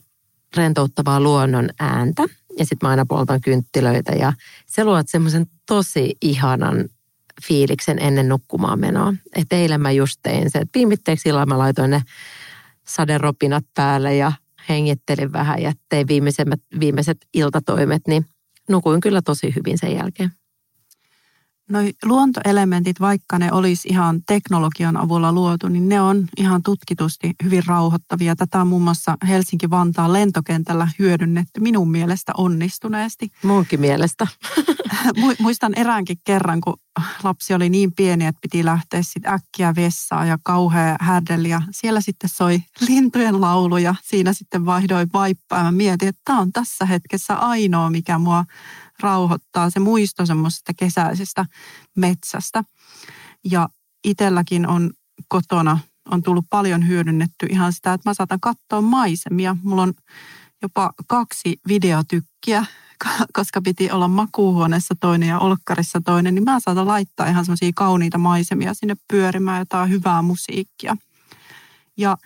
rentouttavaa 0.58 1.19
luonnon 1.19 1.69
ääntä. 1.79 2.23
Ja 2.58 2.65
sitten 2.65 2.88
mä 2.88 2.89
aina 2.89 3.05
poltan 3.05 3.41
kynttilöitä 3.41 4.12
ja 4.12 4.34
se 4.65 4.84
luot 4.84 5.08
semmoisen 5.10 5.45
tosi 5.65 6.15
ihanan 6.21 6.89
fiiliksen 7.47 7.99
ennen 7.99 8.29
nukkumaan 8.29 8.79
menoa. 8.79 9.13
Että 9.36 9.55
eilen 9.55 9.81
mä 9.81 9.91
just 9.91 10.19
tein 10.23 10.51
se, 10.51 10.60
että 10.60 10.79
viimitteeksi 10.79 11.29
illalla 11.29 11.45
mä 11.45 11.58
laitoin 11.58 11.91
ne 11.91 12.01
saderopinat 12.88 13.65
päälle 13.73 14.15
ja 14.15 14.31
hengittelin 14.69 15.34
vähän 15.34 15.62
ja 15.62 15.73
tein 15.89 16.08
viimeiset 16.79 17.17
iltatoimet, 17.34 18.01
niin 18.08 18.25
nukuin 18.69 19.01
kyllä 19.01 19.21
tosi 19.21 19.56
hyvin 19.56 19.78
sen 19.78 19.95
jälkeen. 19.95 20.32
Noi 21.69 21.93
luontoelementit, 22.06 22.99
vaikka 22.99 23.39
ne 23.39 23.51
olisi 23.51 23.88
ihan 23.88 24.21
teknologian 24.28 24.97
avulla 24.97 25.34
luotu, 25.34 25.67
niin 25.67 25.89
ne 25.89 26.01
on 26.01 26.28
ihan 26.38 26.63
tutkitusti 26.63 27.34
hyvin 27.43 27.63
rauhoittavia. 27.65 28.36
Tätä 28.36 28.62
on 28.62 28.67
muun 28.67 28.82
muassa 28.82 29.17
Helsinki-Vantaan 29.28 30.13
lentokentällä 30.13 30.88
hyödynnetty 30.99 31.60
minun 31.60 31.91
mielestä 31.91 32.32
onnistuneesti. 32.38 33.32
Munkin 33.43 33.80
mielestä. 33.80 34.28
Muistan 35.39 35.73
eräänkin 35.75 36.17
kerran, 36.23 36.62
kun 36.62 36.78
lapsi 37.23 37.54
oli 37.54 37.69
niin 37.69 37.91
pieni, 37.91 38.25
että 38.25 38.39
piti 38.41 38.65
lähteä 38.65 39.01
sitten 39.04 39.34
äkkiä 39.34 39.75
vessaan 39.75 40.28
ja 40.28 40.38
kauhea 40.43 40.95
härdeli. 40.99 41.49
Ja 41.49 41.62
siellä 41.71 42.01
sitten 42.01 42.30
soi 42.30 42.63
lintujen 42.88 43.41
laulu 43.41 43.78
ja 43.78 43.95
siinä 44.04 44.34
sitten 44.34 44.65
vaihdoin 44.65 45.10
vaippaa. 45.13 45.63
Mä 45.63 45.71
mietin, 45.71 46.08
että 46.08 46.21
tämä 46.25 46.39
on 46.39 46.51
tässä 46.51 46.86
hetkessä 46.86 47.36
ainoa, 47.36 47.89
mikä 47.89 48.17
mua 48.17 48.45
rauhoittaa. 48.99 49.69
Se 49.69 49.79
muisto 49.79 50.25
semmoisesta 50.25 50.73
kesäisestä 50.77 51.45
metsästä. 51.95 52.63
Ja 53.51 53.69
itselläkin 54.03 54.67
on 54.67 54.91
kotona 55.27 55.79
on 56.12 56.23
tullut 56.23 56.45
paljon 56.49 56.88
hyödynnetty 56.88 57.45
ihan 57.49 57.73
sitä, 57.73 57.93
että 57.93 58.10
mä 58.10 58.13
saatan 58.13 58.39
katsoa 58.39 58.81
maisemia. 58.81 59.55
Mulla 59.63 59.81
on 59.81 59.93
jopa 60.62 60.93
kaksi 61.08 61.60
videotykkiä, 61.67 62.65
koska 63.38 63.62
piti 63.62 63.91
olla 63.91 64.08
makuuhuoneessa 64.08 64.95
toinen 64.99 65.29
ja 65.29 65.39
olkkarissa 65.39 66.01
toinen, 66.05 66.36
niin 66.36 66.43
mä 66.43 66.60
saatan 66.60 66.88
laittaa 66.88 67.27
ihan 67.27 67.45
semmoisia 67.45 67.71
kauniita 67.75 68.17
maisemia 68.17 68.73
sinne 68.73 68.95
pyörimään, 69.08 69.60
jotain 69.60 69.89
hyvää 69.89 70.21
musiikkia. 70.21 70.97
Ja 71.97 72.17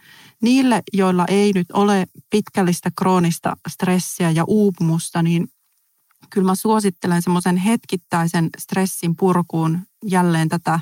niille, 0.41 0.83
joilla 0.93 1.25
ei 1.27 1.51
nyt 1.55 1.71
ole 1.73 2.07
pitkällistä 2.29 2.91
kroonista 2.97 3.57
stressiä 3.69 4.31
ja 4.31 4.43
uupumusta, 4.47 5.23
niin 5.23 5.47
kyllä 6.29 6.45
mä 6.45 6.55
suosittelen 6.55 7.21
semmoisen 7.21 7.57
hetkittäisen 7.57 8.49
stressin 8.57 9.15
purkuun 9.15 9.79
jälleen 10.05 10.49
tätä 10.49 10.79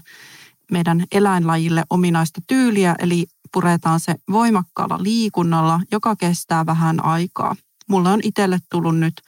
meidän 0.71 1.03
eläinlajille 1.11 1.83
ominaista 1.89 2.41
tyyliä, 2.47 2.95
eli 2.99 3.25
puretaan 3.53 3.99
se 3.99 4.15
voimakkaalla 4.31 5.03
liikunnalla, 5.03 5.81
joka 5.91 6.15
kestää 6.15 6.65
vähän 6.65 7.05
aikaa. 7.05 7.55
Mulla 7.89 8.09
on 8.09 8.19
itselle 8.23 8.59
tullut 8.71 8.99
nyt 8.99 9.21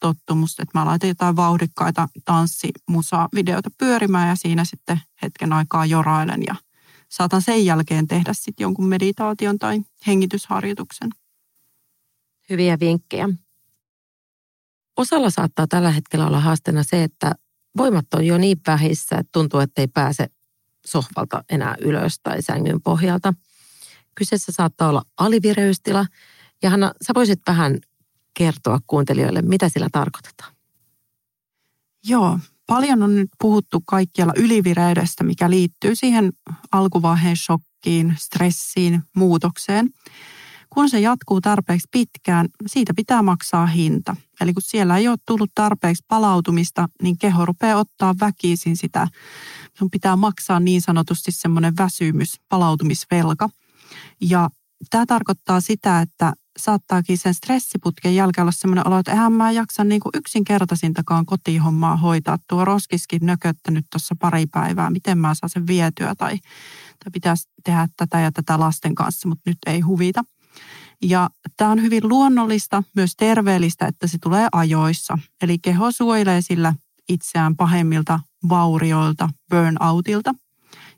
tottumus, 0.00 0.50
että 0.50 0.78
mä 0.78 0.84
laitan 0.84 1.08
jotain 1.08 1.36
vauhdikkaita 1.36 2.08
tanssi, 2.24 2.68
musa, 2.90 3.28
videota 3.34 3.70
pyörimään 3.78 4.28
ja 4.28 4.36
siinä 4.36 4.64
sitten 4.64 5.00
hetken 5.22 5.52
aikaa 5.52 5.86
jorailen 5.86 6.42
ja 6.46 6.54
saatan 7.08 7.42
sen 7.42 7.64
jälkeen 7.64 8.06
tehdä 8.06 8.32
sitten 8.32 8.64
jonkun 8.64 8.86
meditaation 8.86 9.58
tai 9.58 9.80
hengitysharjoituksen. 10.06 11.10
Hyviä 12.50 12.80
vinkkejä. 12.80 13.28
Osalla 14.96 15.30
saattaa 15.30 15.66
tällä 15.66 15.90
hetkellä 15.90 16.26
olla 16.26 16.40
haasteena 16.40 16.82
se, 16.82 17.02
että 17.02 17.32
voimat 17.76 18.14
on 18.14 18.26
jo 18.26 18.38
niin 18.38 18.58
vähissä, 18.66 19.16
että 19.16 19.30
tuntuu, 19.32 19.60
että 19.60 19.82
ei 19.82 19.86
pääse 19.88 20.26
sohvalta 20.86 21.44
enää 21.50 21.74
ylös 21.80 22.20
tai 22.22 22.42
sängyn 22.42 22.82
pohjalta. 22.82 23.34
Kyseessä 24.14 24.52
saattaa 24.52 24.88
olla 24.88 25.02
alivireystila. 25.18 26.06
Ja 26.62 26.70
Hanna, 26.70 26.92
sä 27.06 27.12
voisit 27.14 27.40
vähän 27.46 27.78
kertoa 28.34 28.78
kuuntelijoille, 28.86 29.42
mitä 29.42 29.68
sillä 29.68 29.88
tarkoitetaan? 29.92 30.54
Joo, 32.04 32.38
paljon 32.66 33.02
on 33.02 33.14
nyt 33.14 33.30
puhuttu 33.40 33.80
kaikkialla 33.80 34.32
ylivireydestä, 34.36 35.24
mikä 35.24 35.50
liittyy 35.50 35.96
siihen 35.96 36.32
alkuvaiheen 36.72 37.36
shokkiin, 37.36 38.14
stressiin, 38.18 39.02
muutokseen. 39.16 39.90
Kun 40.74 40.88
se 40.88 41.00
jatkuu 41.00 41.40
tarpeeksi 41.40 41.88
pitkään, 41.90 42.48
siitä 42.66 42.94
pitää 42.96 43.22
maksaa 43.22 43.66
hinta. 43.66 44.16
Eli 44.40 44.52
kun 44.52 44.62
siellä 44.62 44.96
ei 44.96 45.08
ole 45.08 45.16
tullut 45.26 45.50
tarpeeksi 45.54 46.04
palautumista, 46.08 46.88
niin 47.02 47.18
keho 47.18 47.46
rupeaa 47.46 47.78
ottaa 47.78 48.14
väkisin 48.20 48.76
sitä. 48.76 49.08
Sun 49.78 49.90
pitää 49.90 50.16
maksaa 50.16 50.60
niin 50.60 50.82
sanotusti 50.82 51.32
semmoinen 51.32 51.76
väsymys, 51.78 52.40
palautumisvelka. 52.48 53.48
Ja 54.20 54.50
tämä 54.90 55.06
tarkoittaa 55.06 55.60
sitä, 55.60 56.00
että 56.00 56.32
saattaakin 56.58 57.18
sen 57.18 57.34
stressiputken 57.34 58.14
jälkeen 58.14 58.42
olla 58.42 58.52
sellainen 58.52 58.86
olo, 58.86 58.98
että 58.98 59.12
eihän 59.12 59.32
mä 59.32 59.50
jaksa 59.50 59.84
niin 59.84 60.00
kuin 60.00 60.10
yksinkertaisintakaan 60.14 61.26
kotihommaa 61.26 61.96
hoitaa. 61.96 62.38
Tuo 62.48 62.64
roskiskin 62.64 63.26
nököttänyt 63.26 63.86
tuossa 63.92 64.14
pari 64.20 64.46
päivää, 64.46 64.90
miten 64.90 65.18
mä 65.18 65.34
saan 65.34 65.50
sen 65.50 65.66
vietyä 65.66 66.14
tai, 66.14 66.38
tai 67.04 67.10
pitäisi 67.12 67.48
tehdä 67.64 67.88
tätä 67.96 68.20
ja 68.20 68.32
tätä 68.32 68.60
lasten 68.60 68.94
kanssa, 68.94 69.28
mutta 69.28 69.50
nyt 69.50 69.58
ei 69.66 69.80
huvita. 69.80 70.24
Ja 71.02 71.30
tämä 71.56 71.70
on 71.70 71.82
hyvin 71.82 72.08
luonnollista, 72.08 72.82
myös 72.96 73.12
terveellistä, 73.16 73.86
että 73.86 74.06
se 74.06 74.18
tulee 74.22 74.48
ajoissa. 74.52 75.18
Eli 75.42 75.58
keho 75.58 75.92
suojelee 75.92 76.40
sillä 76.40 76.74
itseään 77.08 77.56
pahemmilta 77.56 78.20
vaurioilta, 78.48 79.28
burnoutilta. 79.50 80.34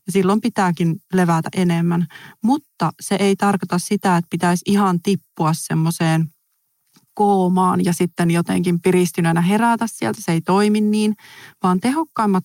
Ja 0.07 0.13
silloin 0.13 0.41
pitääkin 0.41 0.97
levätä 1.13 1.49
enemmän. 1.57 2.07
Mutta 2.43 2.93
se 3.01 3.15
ei 3.15 3.37
tarkoita 3.37 3.79
sitä, 3.79 4.17
että 4.17 4.29
pitäisi 4.31 4.63
ihan 4.67 5.03
tippua 5.03 5.53
semmoiseen 5.55 6.29
koomaan 7.15 7.85
ja 7.85 7.93
sitten 7.93 8.31
jotenkin 8.31 8.81
piristyneenä 8.81 9.41
herätä 9.41 9.87
sieltä. 9.87 10.21
Se 10.23 10.33
ei 10.33 10.41
toimi 10.41 10.81
niin, 10.81 11.15
vaan 11.63 11.81
tehokkaimmat 11.81 12.45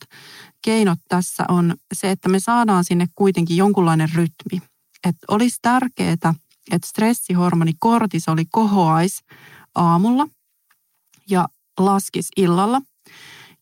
keinot 0.62 1.00
tässä 1.08 1.46
on 1.48 1.76
se, 1.94 2.12
että 2.12 2.30
me 2.30 2.40
saadaan 2.40 2.84
sinne 2.84 3.06
kuitenkin 3.16 3.58
jonkunlainen 3.58 4.10
rytmi. 4.16 4.62
Että 5.08 5.26
olisi 5.28 5.58
tärkeää, 5.62 6.34
että 6.72 6.88
stressihormoni 6.88 7.72
kortisoli 7.80 8.46
kohoaisi 8.52 9.24
aamulla 9.76 10.28
ja 11.30 11.48
laskisi 11.80 12.30
illalla. 12.38 12.82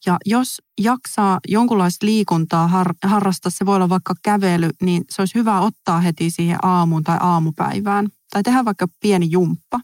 Ja 0.05 0.17
jos 0.25 0.61
jaksaa 0.81 1.39
jonkunlaista 1.47 2.05
liikuntaa 2.05 2.67
har, 2.67 2.93
harrastaa, 3.03 3.49
se 3.49 3.65
voi 3.65 3.75
olla 3.75 3.89
vaikka 3.89 4.13
kävely, 4.23 4.69
niin 4.81 5.03
se 5.09 5.21
olisi 5.21 5.35
hyvä 5.35 5.59
ottaa 5.59 5.99
heti 5.99 6.29
siihen 6.29 6.65
aamuun 6.65 7.03
tai 7.03 7.17
aamupäivään. 7.21 8.07
Tai 8.31 8.43
tehdä 8.43 8.65
vaikka 8.65 8.87
pieni 8.99 9.27
jumppa. 9.31 9.79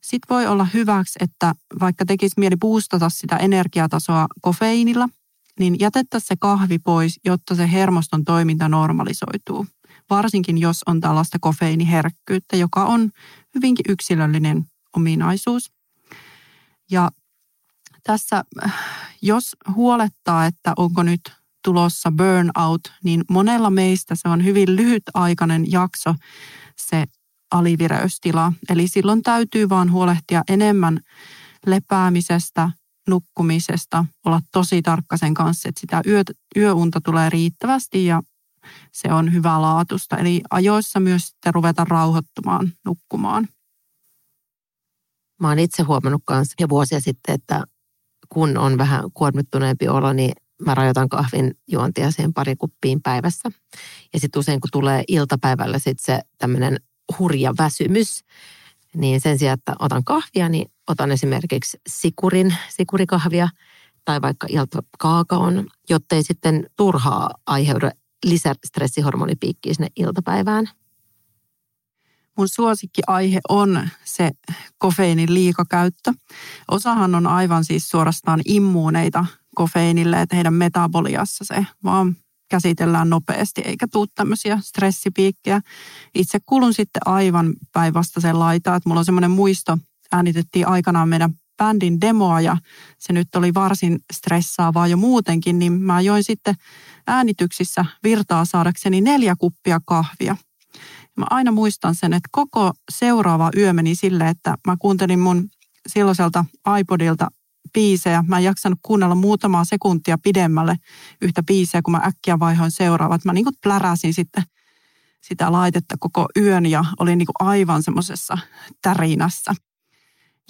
Sitten 0.00 0.34
voi 0.34 0.46
olla 0.46 0.66
hyväksi, 0.74 1.18
että 1.20 1.54
vaikka 1.80 2.04
tekisi 2.04 2.34
mieli 2.36 2.56
boostata 2.56 3.08
sitä 3.08 3.36
energiatasoa 3.36 4.26
kofeiinilla, 4.40 5.08
niin 5.60 5.76
jätettäisiin 5.80 6.28
se 6.28 6.36
kahvi 6.40 6.78
pois, 6.78 7.20
jotta 7.24 7.54
se 7.54 7.72
hermoston 7.72 8.24
toiminta 8.24 8.68
normalisoituu. 8.68 9.66
Varsinkin 10.10 10.58
jos 10.58 10.82
on 10.86 11.00
tällaista 11.00 11.38
kofeiiniherkkyyttä, 11.40 12.56
joka 12.56 12.84
on 12.84 13.10
hyvinkin 13.54 13.84
yksilöllinen 13.88 14.64
ominaisuus. 14.96 15.72
Ja 16.90 17.10
tässä, 18.04 18.44
jos 19.22 19.56
huolettaa, 19.74 20.46
että 20.46 20.72
onko 20.76 21.02
nyt 21.02 21.20
tulossa 21.64 22.12
burnout, 22.12 22.80
niin 23.04 23.24
monella 23.30 23.70
meistä 23.70 24.14
se 24.14 24.28
on 24.28 24.44
hyvin 24.44 24.76
lyhytaikainen 24.76 25.72
jakso 25.72 26.14
se 26.76 27.04
alivireystila. 27.50 28.52
Eli 28.68 28.88
silloin 28.88 29.22
täytyy 29.22 29.68
vaan 29.68 29.92
huolehtia 29.92 30.42
enemmän 30.48 31.00
lepäämisestä, 31.66 32.70
nukkumisesta, 33.08 34.04
olla 34.26 34.40
tosi 34.52 34.82
tarkka 34.82 35.16
sen 35.16 35.34
kanssa, 35.34 35.68
että 35.68 35.80
sitä 35.80 36.02
yö, 36.06 36.22
yöunta 36.56 37.00
tulee 37.00 37.30
riittävästi 37.30 38.06
ja 38.06 38.22
se 38.92 39.12
on 39.12 39.32
hyvää 39.32 39.62
laatusta. 39.62 40.16
Eli 40.16 40.42
ajoissa 40.50 41.00
myös 41.00 41.26
sitten 41.26 41.54
ruveta 41.54 41.84
rauhoittumaan, 41.84 42.72
nukkumaan. 42.84 43.48
Mä 45.40 45.48
oon 45.48 45.58
itse 45.58 45.82
huomannut 45.82 46.22
myös 46.30 46.48
jo 46.60 46.68
vuosia 46.68 47.00
sitten, 47.00 47.34
että 47.34 47.64
kun 48.28 48.58
on 48.58 48.78
vähän 48.78 49.04
kuormittuneempi 49.14 49.88
olo, 49.88 50.12
niin 50.12 50.32
mä 50.66 50.74
rajoitan 50.74 51.08
kahvin 51.08 51.54
juontia 51.68 52.10
siihen 52.10 52.34
pari 52.34 52.56
kuppiin 52.56 53.02
päivässä. 53.02 53.50
Ja 54.12 54.20
sitten 54.20 54.40
usein 54.40 54.60
kun 54.60 54.70
tulee 54.72 55.04
iltapäivällä 55.08 55.78
sitten 55.78 56.04
se 56.04 56.20
tämmöinen 56.38 56.80
hurja 57.18 57.54
väsymys, 57.58 58.24
niin 58.94 59.20
sen 59.20 59.38
sijaan, 59.38 59.58
että 59.58 59.74
otan 59.78 60.04
kahvia, 60.04 60.48
niin 60.48 60.72
otan 60.88 61.12
esimerkiksi 61.12 61.80
sikurin, 61.88 62.56
sikurikahvia 62.68 63.48
tai 64.04 64.22
vaikka 64.22 64.46
iltakaakaon, 64.50 65.66
jottei 65.90 66.22
sitten 66.22 66.66
turhaa 66.76 67.30
aiheudu 67.46 67.86
lisästressihormonipiikkiä 68.24 69.74
sinne 69.74 69.88
iltapäivään. 69.96 70.68
Mun 72.38 72.48
suosikkiaihe 72.48 73.40
on 73.48 73.88
se 74.04 74.30
kofeiinin 74.78 75.34
liikakäyttö. 75.34 76.12
Osahan 76.70 77.14
on 77.14 77.26
aivan 77.26 77.64
siis 77.64 77.88
suorastaan 77.88 78.40
immuuneita 78.44 79.26
kofeiinille, 79.54 80.20
että 80.20 80.36
heidän 80.36 80.54
metaboliassa 80.54 81.44
se 81.44 81.66
vaan 81.84 82.16
käsitellään 82.50 83.10
nopeasti, 83.10 83.60
eikä 83.64 83.88
tule 83.88 84.06
tämmöisiä 84.14 84.58
stressipiikkejä. 84.62 85.60
Itse 86.14 86.38
kulun 86.46 86.74
sitten 86.74 87.02
aivan 87.04 87.54
päinvastaisen 87.72 88.38
laitaan, 88.38 88.76
että 88.76 88.88
mulla 88.88 88.98
on 88.98 89.04
semmoinen 89.04 89.30
muisto, 89.30 89.78
äänitettiin 90.12 90.68
aikanaan 90.68 91.08
meidän 91.08 91.34
bändin 91.56 92.00
demoa 92.00 92.40
ja 92.40 92.56
se 92.98 93.12
nyt 93.12 93.34
oli 93.34 93.54
varsin 93.54 93.98
stressaavaa 94.12 94.86
jo 94.86 94.96
muutenkin, 94.96 95.58
niin 95.58 95.72
mä 95.72 96.00
join 96.00 96.24
sitten 96.24 96.54
äänityksissä 97.06 97.84
virtaa 98.02 98.44
saadakseni 98.44 99.00
neljä 99.00 99.34
kuppia 99.38 99.80
kahvia. 99.84 100.36
Mä 101.16 101.26
aina 101.30 101.52
muistan 101.52 101.94
sen, 101.94 102.12
että 102.12 102.28
koko 102.32 102.72
seuraava 102.92 103.50
yö 103.56 103.72
meni 103.72 103.94
sille, 103.94 104.28
että 104.28 104.54
mä 104.66 104.76
kuuntelin 104.78 105.20
mun 105.20 105.48
silloiselta 105.86 106.44
iPodilta 106.80 107.28
biisejä. 107.72 108.24
Mä 108.28 108.38
en 108.38 108.44
jaksanut 108.44 108.78
kuunnella 108.82 109.14
muutamaa 109.14 109.64
sekuntia 109.64 110.18
pidemmälle 110.18 110.76
yhtä 111.22 111.42
biisiä, 111.42 111.82
kun 111.82 111.92
mä 111.92 112.00
äkkiä 112.04 112.38
vaihoin 112.38 112.70
seuraavat. 112.70 113.24
Mä 113.24 113.32
niin 113.32 113.44
kuin 113.44 113.56
pläräsin 113.62 114.14
sitten 114.14 114.44
sitä 115.20 115.52
laitetta 115.52 115.96
koko 115.98 116.28
yön 116.36 116.66
ja 116.66 116.84
olin 116.98 117.18
niin 117.18 117.26
kuin 117.26 117.48
aivan 117.48 117.82
semmoisessa 117.82 118.38
tärinässä. 118.82 119.54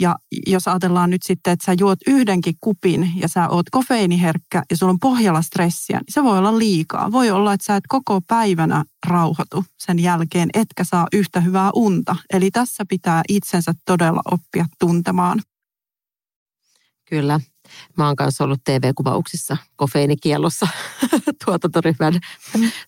Ja 0.01 0.17
jos 0.47 0.69
ajatellaan 0.69 1.11
nyt 1.11 1.23
sitten, 1.23 1.53
että 1.53 1.65
sä 1.65 1.75
juot 1.79 1.99
yhdenkin 2.07 2.55
kupin 2.61 3.13
ja 3.17 3.29
sä 3.29 3.49
oot 3.49 3.71
kofeiiniherkkä 3.71 4.63
ja 4.71 4.77
sulla 4.77 4.91
on 4.91 5.01
pohjalla 5.01 5.43
stressiä, 5.43 5.99
niin 5.99 6.13
se 6.13 6.23
voi 6.23 6.39
olla 6.39 6.59
liikaa. 6.59 7.13
Voi 7.13 7.31
olla, 7.31 7.53
että 7.53 7.67
sä 7.67 7.77
et 7.77 7.85
koko 7.89 8.21
päivänä 8.21 8.85
rauhoitu 9.07 9.65
sen 9.79 9.99
jälkeen, 9.99 10.49
etkä 10.55 10.85
saa 10.85 11.07
yhtä 11.13 11.41
hyvää 11.41 11.71
unta. 11.75 12.17
Eli 12.33 12.51
tässä 12.51 12.85
pitää 12.89 13.23
itsensä 13.29 13.73
todella 13.85 14.23
oppia 14.31 14.67
tuntemaan. 14.79 15.41
Kyllä. 17.09 17.41
Mä 17.97 18.07
oon 18.07 18.17
kanssa 18.17 18.45
ollut 18.45 18.65
TV-kuvauksissa 18.65 19.57
kofeiinikiellossa 19.77 20.69
tuotantoryhmän 21.45 22.21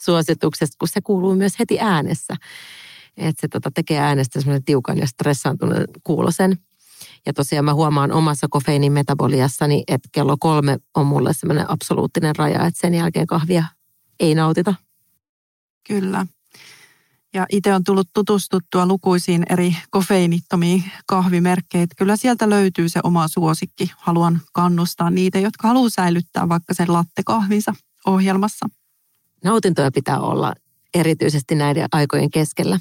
suosituksesta, 0.00 0.76
kun 0.78 0.88
se 0.88 1.00
kuuluu 1.00 1.34
myös 1.34 1.58
heti 1.58 1.80
äänessä. 1.80 2.36
Että 3.16 3.40
se 3.40 3.48
tota, 3.48 3.70
tekee 3.74 3.98
äänestä 3.98 4.40
semmoinen 4.40 4.64
tiukan 4.64 4.98
ja 4.98 5.06
stressaantuneen 5.06 5.86
kuulosen. 6.04 6.58
Ja 7.26 7.32
tosiaan 7.32 7.64
mä 7.64 7.74
huomaan 7.74 8.12
omassa 8.12 8.46
kofeiinin 8.50 8.92
metaboliassani, 8.92 9.84
että 9.88 10.08
kello 10.12 10.36
kolme 10.40 10.78
on 10.94 11.06
mulle 11.06 11.32
semmoinen 11.32 11.70
absoluuttinen 11.70 12.36
raja, 12.36 12.66
että 12.66 12.80
sen 12.80 12.94
jälkeen 12.94 13.26
kahvia 13.26 13.64
ei 14.20 14.34
nautita. 14.34 14.74
Kyllä. 15.88 16.26
Ja 17.34 17.46
itse 17.50 17.74
on 17.74 17.84
tullut 17.84 18.08
tutustuttua 18.14 18.86
lukuisiin 18.86 19.42
eri 19.50 19.76
kofeinittomiin 19.90 20.84
kahvimerkkeihin. 21.06 21.88
Kyllä 21.96 22.16
sieltä 22.16 22.50
löytyy 22.50 22.88
se 22.88 23.00
oma 23.02 23.28
suosikki. 23.28 23.92
Haluan 23.96 24.40
kannustaa 24.52 25.10
niitä, 25.10 25.38
jotka 25.38 25.68
haluaa 25.68 25.88
säilyttää 25.88 26.48
vaikka 26.48 26.74
sen 26.74 26.92
lattekahvinsa 26.92 27.74
ohjelmassa. 28.06 28.66
Nautintoja 29.44 29.92
pitää 29.92 30.20
olla 30.20 30.54
erityisesti 30.94 31.54
näiden 31.54 31.88
aikojen 31.92 32.30
keskellä. 32.30 32.80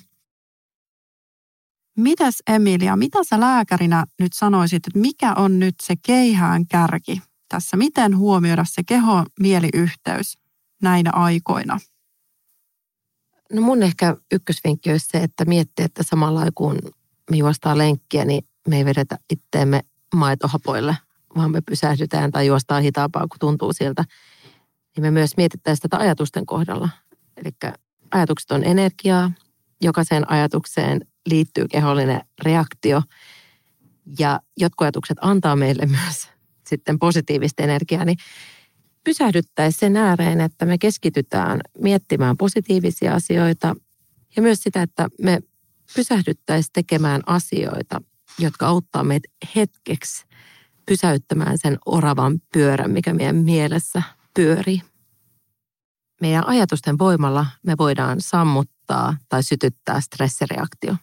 Mitäs 1.97 2.43
Emilia, 2.47 2.95
mitä 2.95 3.23
sä 3.23 3.39
lääkärinä 3.39 4.05
nyt 4.19 4.33
sanoisit, 4.33 4.87
että 4.87 4.99
mikä 4.99 5.33
on 5.33 5.59
nyt 5.59 5.75
se 5.83 5.93
keihään 6.05 6.67
kärki 6.67 7.21
tässä? 7.49 7.77
Miten 7.77 8.17
huomioida 8.17 8.65
se 8.67 8.81
keho-mieliyhteys 8.83 10.37
näinä 10.81 11.11
aikoina? 11.13 11.79
No 13.53 13.61
mun 13.61 13.83
ehkä 13.83 14.17
ykkösvinkki 14.31 14.91
olisi 14.91 15.07
se, 15.09 15.17
että 15.17 15.45
miettii, 15.45 15.85
että 15.85 16.03
samalla 16.03 16.45
kun 16.55 16.79
me 17.31 17.37
juostaan 17.37 17.77
lenkkiä, 17.77 18.25
niin 18.25 18.47
me 18.67 18.77
ei 18.77 18.85
vedetä 18.85 19.19
itteemme 19.29 19.81
maitohapoille, 20.15 20.97
vaan 21.35 21.51
me 21.51 21.61
pysähdytään 21.61 22.31
tai 22.31 22.47
juostaan 22.47 22.83
hitaampaa, 22.83 23.27
kun 23.27 23.39
tuntuu 23.39 23.73
siltä. 23.73 24.03
Niin 24.95 25.03
me 25.03 25.11
myös 25.11 25.37
mietittäisiin 25.37 25.81
tätä 25.81 25.97
ajatusten 25.97 26.45
kohdalla. 26.45 26.89
Eli 27.37 27.71
ajatukset 28.11 28.51
on 28.51 28.63
energiaa, 28.63 29.31
jokaiseen 29.81 30.31
ajatukseen 30.31 31.01
liittyy 31.26 31.67
kehollinen 31.67 32.21
reaktio 32.45 33.01
ja 34.19 34.39
jotkut 34.57 34.86
ajatukset 34.86 35.17
antaa 35.21 35.55
meille 35.55 35.86
myös 35.86 36.30
sitten 36.67 36.99
positiivista 36.99 37.63
energiaa, 37.63 38.05
niin 38.05 38.17
pysähdyttäisiin 39.03 39.80
sen 39.80 39.97
ääreen, 39.97 40.41
että 40.41 40.65
me 40.65 40.78
keskitytään 40.78 41.61
miettimään 41.80 42.38
positiivisia 42.38 43.13
asioita 43.13 43.76
ja 44.36 44.41
myös 44.41 44.63
sitä, 44.63 44.82
että 44.82 45.07
me 45.21 45.39
pysähdyttäisiin 45.95 46.74
tekemään 46.74 47.21
asioita, 47.26 48.01
jotka 48.39 48.67
auttaa 48.67 49.03
meitä 49.03 49.30
hetkeksi 49.55 50.26
pysäyttämään 50.86 51.57
sen 51.57 51.78
oravan 51.86 52.41
pyörän, 52.53 52.91
mikä 52.91 53.13
meidän 53.13 53.36
mielessä 53.36 54.03
pyörii. 54.34 54.82
Meidän 56.21 56.47
ajatusten 56.47 56.99
voimalla 56.99 57.45
me 57.63 57.74
voidaan 57.78 58.21
sammuttaa 58.21 59.17
tai 59.30 59.43
sytyttää 59.43 60.01
stressireaktio. 60.01 60.95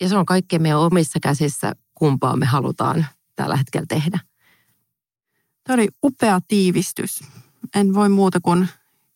Ja 0.00 0.08
se 0.08 0.16
on 0.16 0.26
kaikkien 0.26 0.62
meidän 0.62 0.78
omissa 0.78 1.18
käsissä, 1.22 1.72
kumpaa 1.94 2.36
me 2.36 2.46
halutaan 2.46 3.06
tällä 3.36 3.56
hetkellä 3.56 3.86
tehdä. 3.88 4.18
Tämä 5.64 5.74
oli 5.74 5.88
upea 6.04 6.40
tiivistys. 6.48 7.20
En 7.74 7.94
voi 7.94 8.08
muuta 8.08 8.40
kuin 8.40 8.68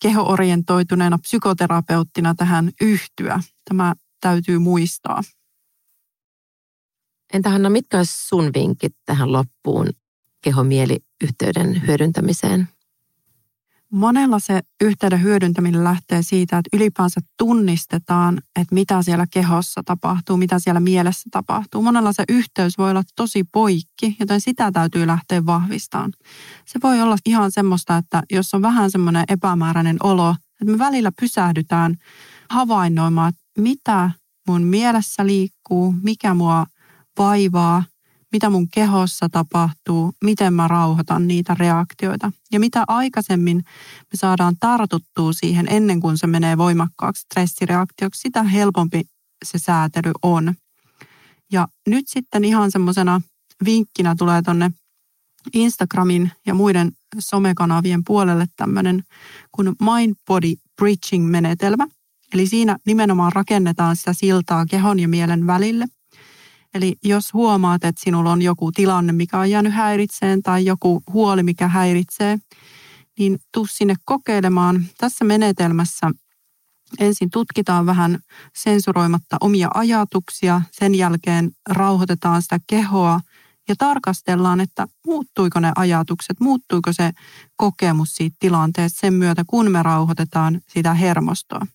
kehoorientoituneena 0.02 1.18
psykoterapeuttina 1.18 2.34
tähän 2.34 2.70
yhtyä. 2.80 3.40
Tämä 3.68 3.94
täytyy 4.20 4.58
muistaa. 4.58 5.22
Entä 7.32 7.50
Hanna, 7.50 7.70
mitkä 7.70 7.96
olisi 7.96 8.28
sun 8.28 8.50
vinkit 8.54 8.96
tähän 9.04 9.32
loppuun 9.32 9.86
kehomieliyhteyden 10.40 11.86
hyödyntämiseen? 11.86 12.68
Monella 13.92 14.38
se 14.38 14.60
yhteyden 14.80 15.22
hyödyntäminen 15.22 15.84
lähtee 15.84 16.22
siitä, 16.22 16.58
että 16.58 16.76
ylipäänsä 16.76 17.20
tunnistetaan, 17.38 18.38
että 18.60 18.74
mitä 18.74 19.02
siellä 19.02 19.26
kehossa 19.32 19.82
tapahtuu, 19.84 20.36
mitä 20.36 20.58
siellä 20.58 20.80
mielessä 20.80 21.28
tapahtuu. 21.30 21.82
Monella 21.82 22.12
se 22.12 22.24
yhteys 22.28 22.78
voi 22.78 22.90
olla 22.90 23.02
tosi 23.16 23.44
poikki, 23.52 24.16
joten 24.20 24.40
sitä 24.40 24.72
täytyy 24.72 25.06
lähteä 25.06 25.46
vahvistamaan. 25.46 26.12
Se 26.66 26.78
voi 26.82 27.00
olla 27.00 27.16
ihan 27.26 27.52
semmoista, 27.52 27.96
että 27.96 28.22
jos 28.32 28.54
on 28.54 28.62
vähän 28.62 28.90
semmoinen 28.90 29.24
epämääräinen 29.28 29.96
olo, 30.02 30.30
että 30.30 30.72
me 30.72 30.78
välillä 30.78 31.12
pysähdytään 31.20 31.96
havainnoimaan, 32.50 33.28
että 33.28 33.42
mitä 33.58 34.10
mun 34.48 34.62
mielessä 34.62 35.26
liikkuu, 35.26 35.94
mikä 36.02 36.34
mua 36.34 36.66
vaivaa, 37.18 37.84
mitä 38.32 38.50
mun 38.50 38.68
kehossa 38.68 39.28
tapahtuu, 39.28 40.12
miten 40.24 40.54
mä 40.54 40.68
rauhoitan 40.68 41.28
niitä 41.28 41.54
reaktioita. 41.58 42.32
Ja 42.52 42.60
mitä 42.60 42.84
aikaisemmin 42.88 43.56
me 44.12 44.16
saadaan 44.16 44.56
tartuttua 44.60 45.32
siihen 45.32 45.66
ennen 45.70 46.00
kuin 46.00 46.18
se 46.18 46.26
menee 46.26 46.58
voimakkaaksi 46.58 47.20
stressireaktioksi, 47.20 48.20
sitä 48.20 48.42
helpompi 48.42 49.02
se 49.44 49.58
säätely 49.58 50.12
on. 50.22 50.54
Ja 51.52 51.68
nyt 51.88 52.04
sitten 52.08 52.44
ihan 52.44 52.70
semmoisena 52.70 53.20
vinkkinä 53.64 54.14
tulee 54.18 54.42
tonne 54.42 54.70
Instagramin 55.52 56.30
ja 56.46 56.54
muiden 56.54 56.92
somekanavien 57.18 58.04
puolelle 58.04 58.46
tämmöinen 58.56 59.02
kuin 59.52 59.66
Mind 59.68 60.14
Body 60.26 60.54
Bridging 60.76 61.30
menetelmä. 61.30 61.86
Eli 62.34 62.46
siinä 62.46 62.78
nimenomaan 62.86 63.32
rakennetaan 63.32 63.96
sitä 63.96 64.12
siltaa 64.12 64.66
kehon 64.66 65.00
ja 65.00 65.08
mielen 65.08 65.46
välille– 65.46 65.86
Eli 66.74 66.96
jos 67.04 67.32
huomaat, 67.32 67.84
että 67.84 68.00
sinulla 68.04 68.32
on 68.32 68.42
joku 68.42 68.72
tilanne, 68.72 69.12
mikä 69.12 69.38
on 69.38 69.50
jäänyt 69.50 69.74
häiritseen 69.74 70.42
tai 70.42 70.64
joku 70.64 71.02
huoli, 71.12 71.42
mikä 71.42 71.68
häiritsee, 71.68 72.38
niin 73.18 73.38
tuu 73.52 73.66
sinne 73.66 73.94
kokeilemaan. 74.04 74.84
Tässä 74.98 75.24
menetelmässä 75.24 76.10
ensin 77.00 77.30
tutkitaan 77.30 77.86
vähän 77.86 78.18
sensuroimatta 78.54 79.36
omia 79.40 79.68
ajatuksia, 79.74 80.62
sen 80.72 80.94
jälkeen 80.94 81.50
rauhoitetaan 81.68 82.42
sitä 82.42 82.58
kehoa 82.66 83.20
ja 83.68 83.74
tarkastellaan, 83.78 84.60
että 84.60 84.86
muuttuiko 85.06 85.60
ne 85.60 85.72
ajatukset, 85.76 86.40
muuttuiko 86.40 86.92
se 86.92 87.10
kokemus 87.56 88.14
siitä 88.14 88.36
tilanteesta 88.38 89.00
sen 89.00 89.14
myötä, 89.14 89.44
kun 89.46 89.70
me 89.70 89.82
rauhoitetaan 89.82 90.60
sitä 90.68 90.94
hermostoa. 90.94 91.66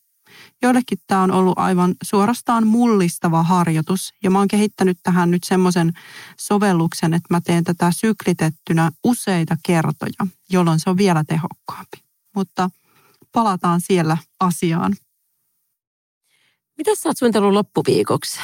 Joillekin 0.61 0.97
tämä 1.07 1.21
on 1.21 1.31
ollut 1.31 1.59
aivan 1.59 1.95
suorastaan 2.03 2.67
mullistava 2.67 3.43
harjoitus 3.43 4.13
ja 4.23 4.31
mä 4.31 4.39
oon 4.39 4.47
kehittänyt 4.47 4.97
tähän 5.03 5.31
nyt 5.31 5.43
semmoisen 5.43 5.93
sovelluksen, 6.39 7.13
että 7.13 7.27
mä 7.29 7.41
teen 7.41 7.63
tätä 7.63 7.91
syklitettynä 7.91 8.91
useita 9.03 9.57
kertoja, 9.65 10.27
jolloin 10.49 10.79
se 10.79 10.89
on 10.89 10.97
vielä 10.97 11.23
tehokkaampi. 11.23 11.97
Mutta 12.35 12.69
palataan 13.31 13.81
siellä 13.81 14.17
asiaan. 14.39 14.95
Mitä 16.77 16.95
sä 16.95 17.09
oot 17.09 17.17
suunnitellut 17.17 17.53
loppuviikoksi? 17.53 18.39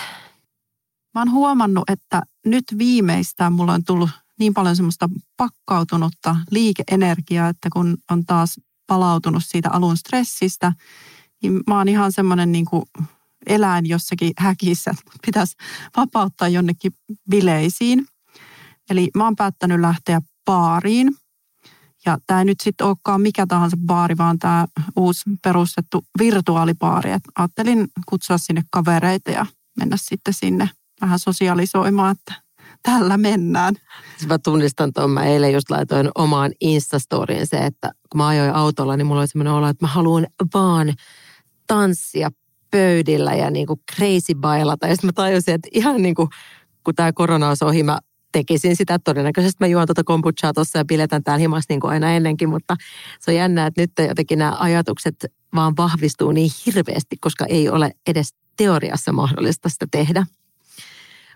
Mä 1.14 1.22
oon 1.22 1.32
huomannut, 1.32 1.89
että 1.89 2.22
nyt 2.46 2.66
viimeistään 2.78 3.54
mulla 3.54 3.74
on 3.74 3.84
tullut 3.84 4.10
niin 4.39 4.54
paljon 4.54 4.76
semmoista 4.76 5.10
pakkautunutta 5.38 6.36
liikeenergiaa, 6.52 7.50
että 7.50 7.70
kun 7.74 7.98
on 8.12 8.26
taas 8.26 8.60
palautunut 8.88 9.44
siitä 9.46 9.70
alun 9.70 9.98
stressistä, 9.98 10.74
niin 11.44 11.62
mä 11.68 11.78
oon 11.78 11.88
ihan 11.88 12.12
semmoinen 12.12 12.52
niin 12.52 12.66
eläin 13.48 13.86
jossakin 13.86 14.34
häkissä, 14.38 14.91
että 14.91 15.12
pitäisi 15.26 15.56
vapauttaa 15.98 16.48
jonnekin 16.48 16.91
bileisiin. 17.30 18.06
Eli 18.89 19.10
mä 19.16 19.24
oon 19.24 19.36
päättänyt 19.36 19.80
lähteä 19.80 20.22
baariin. 20.46 21.16
Ja 22.06 22.18
tämä 22.28 22.39
ei 22.39 22.46
nyt 22.46 22.60
sitten 22.60 22.88
olekaan 22.88 23.22
mikä 23.22 23.48
tahansa 23.48 23.78
baari, 23.86 24.18
vaan 24.18 24.39
tämä 24.39 24.66
uusi 24.96 25.24
perustettu 25.44 26.06
virtuaalibaari. 26.20 27.12
Et 27.12 27.24
ajattelin 27.36 27.88
kutsua 28.06 28.38
sinne 28.38 28.64
kavereita 28.72 29.32
ja 29.32 29.46
mennä 29.78 29.98
sitten 30.00 30.34
sinne 30.34 30.70
vähän 31.02 31.20
sosialisoimaan, 31.20 32.12
että 32.12 32.34
tällä 32.84 33.18
mennään. 33.18 33.76
Siis 34.18 34.28
mä 34.28 34.38
tunnistan 34.38 34.94
tuon, 34.94 35.12
mä 35.12 35.26
eilen 35.26 35.54
just 35.54 35.70
laitoin 35.70 36.10
omaan 36.16 36.52
Instastoriin 36.62 37.48
se, 37.48 37.58
että 37.58 37.91
kun 38.10 38.18
mä 38.18 38.28
ajoin 38.28 38.54
autolla, 38.54 38.98
niin 38.98 39.06
mulla 39.06 39.22
oli 39.22 39.28
semmoinen 39.28 39.54
olo, 39.54 39.68
että 39.68 39.86
mä 39.86 39.91
haluan 39.91 40.28
vaan 40.54 40.94
tanssia 41.74 42.32
pöydillä 42.72 43.34
ja 43.34 43.52
niin 43.52 43.68
kuin 43.68 43.80
crazy 43.96 44.36
bailata. 44.36 44.88
Ja 44.88 44.96
sitten 44.96 45.08
mä 45.08 45.12
tajusin, 45.14 45.54
että 45.54 45.70
ihan 45.72 46.02
niin 46.02 46.16
kuin, 46.16 46.30
kun 46.84 46.96
tämä 46.96 47.14
korona 47.14 47.50
olisi 47.50 47.66
ohi, 47.66 47.84
mä 47.84 48.00
tekisin 48.32 48.76
sitä. 48.76 49.00
Todennäköisesti 49.00 49.58
mä 49.60 49.68
juon 49.68 49.88
tuota 49.88 50.04
kombuchaa 50.04 50.54
tuossa 50.54 50.78
ja 50.78 50.86
piletän 50.86 51.24
täällä 51.24 51.40
himassa 51.40 51.66
niin 51.70 51.80
kuin 51.80 51.92
aina 51.92 52.12
ennenkin, 52.12 52.50
mutta 52.50 52.76
se 53.20 53.32
on 53.32 53.38
jännä, 53.38 53.66
että 53.66 53.82
nyt 53.82 53.92
jotenkin 54.08 54.40
nämä 54.40 54.56
ajatukset 54.60 55.26
vaan 55.56 55.78
vahvistuu 55.78 56.32
niin 56.32 56.52
hirveästi, 56.66 57.18
koska 57.18 57.46
ei 57.46 57.70
ole 57.70 57.92
edes 58.08 58.34
teoriassa 58.58 59.12
mahdollista 59.12 59.70
sitä 59.70 59.86
tehdä. 59.92 60.26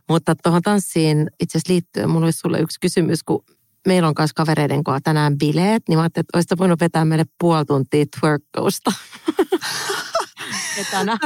Mutta 0.09 0.35
tuohon 0.35 0.61
tanssiin 0.61 1.27
itse 1.39 1.57
asiassa 1.57 1.73
liittyen, 1.73 2.09
mulla 2.09 2.25
olisi 2.25 2.39
sulle 2.39 2.59
yksi 2.59 2.79
kysymys, 2.79 3.23
kun 3.23 3.43
meillä 3.87 4.07
on 4.07 4.15
kanssa 4.15 4.35
kavereiden 4.35 4.83
kanssa 4.83 5.01
tänään 5.03 5.37
bileet, 5.37 5.83
niin 5.89 5.97
mä 5.97 6.01
ajattelin, 6.01 6.23
että 6.23 6.37
olisit 6.37 6.59
voinut 6.59 6.81
vetää 6.81 7.05
meille 7.05 7.25
puoli 7.39 7.65
tuntia 7.65 8.05
twerkkousta. 8.19 8.91
etänä. 10.77 11.17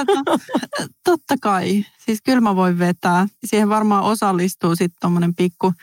Totta 1.03 1.35
kai. 1.41 1.85
Siis 2.05 2.19
kyllä 2.21 2.41
mä 2.41 2.55
voin 2.55 2.79
vetää. 2.79 3.27
Siihen 3.45 3.69
varmaan 3.69 4.03
osallistuu 4.03 4.75
sitten 4.75 4.97
tuommoinen 5.01 5.35
pikku 5.35 5.73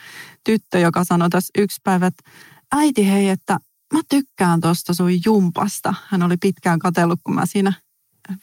tyttö, 0.45 0.78
joka 0.78 1.05
sanoi 1.05 1.30
tässä 1.30 1.51
yksi 1.59 1.80
päivä, 1.84 2.07
että 2.07 2.30
äiti 2.72 3.09
hei, 3.11 3.28
että 3.28 3.59
mä 3.93 4.01
tykkään 4.09 4.61
tuosta 4.61 4.95
sun 4.95 5.24
jumpasta. 5.24 5.95
Hän 6.09 6.22
oli 6.22 6.36
pitkään 6.36 6.78
katsellut, 6.78 7.20
kun 7.24 7.34
mä 7.34 7.47
siinä 7.47 7.72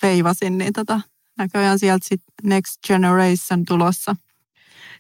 veivasin, 0.02 0.58
niin 0.58 0.74
tota, 0.74 1.02
näköjään 1.38 1.80
sieltä 1.80 2.08
sitten 2.10 2.50
Next 2.50 2.78
Generation 2.88 3.66
tulossa. 3.66 4.16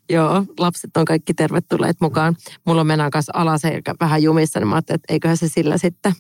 Joo, 0.09 0.45
lapset 0.59 0.97
on 0.97 1.05
kaikki 1.05 1.33
tervetulleet 1.33 1.97
mukaan. 2.01 2.35
Mulla 2.65 2.81
on 2.81 2.87
mennään 2.87 3.11
kanssa 3.11 3.31
alaselkä 3.35 3.95
vähän 3.99 4.23
jumissa, 4.23 4.59
niin 4.59 4.67
mä 4.67 4.75
ajattelin, 4.75 4.95
että 4.95 5.13
eiköhän 5.13 5.37
se 5.37 5.47
sillä 5.47 5.77
sitten 5.77 6.13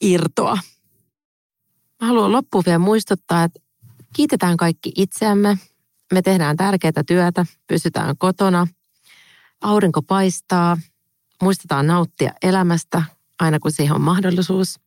irtoa. 0.00 0.58
Mä 2.02 2.08
haluan 2.08 2.32
loppuun 2.32 2.64
vielä 2.66 2.78
muistuttaa, 2.78 3.44
että 3.44 3.60
kiitetään 4.16 4.56
kaikki 4.56 4.92
itseämme. 4.96 5.58
Me 6.12 6.22
tehdään 6.22 6.56
tärkeää 6.56 7.02
työtä, 7.06 7.46
pysytään 7.66 8.18
kotona. 8.18 8.66
Aurinko 9.60 10.02
paistaa. 10.02 10.76
Muistetaan 11.42 11.86
nauttia 11.86 12.32
elämästä 12.42 13.02
aina 13.38 13.58
kun 13.58 13.72
siihen 13.72 13.94
on 13.94 14.00
mahdollisuus. 14.00 14.80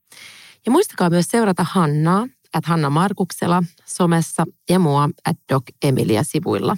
Ja 0.66 0.72
muistakaa 0.72 1.10
myös 1.10 1.26
seurata 1.26 1.66
Hannaa, 1.70 2.28
että 2.54 2.70
Hanna 2.70 2.90
Markuksela 2.90 3.64
somessa 3.86 4.46
ja 4.70 4.80
mua 4.80 5.10
at 5.26 5.38
Doc 5.54 5.64
Emilia 5.84 6.24
sivuilla. 6.24 6.78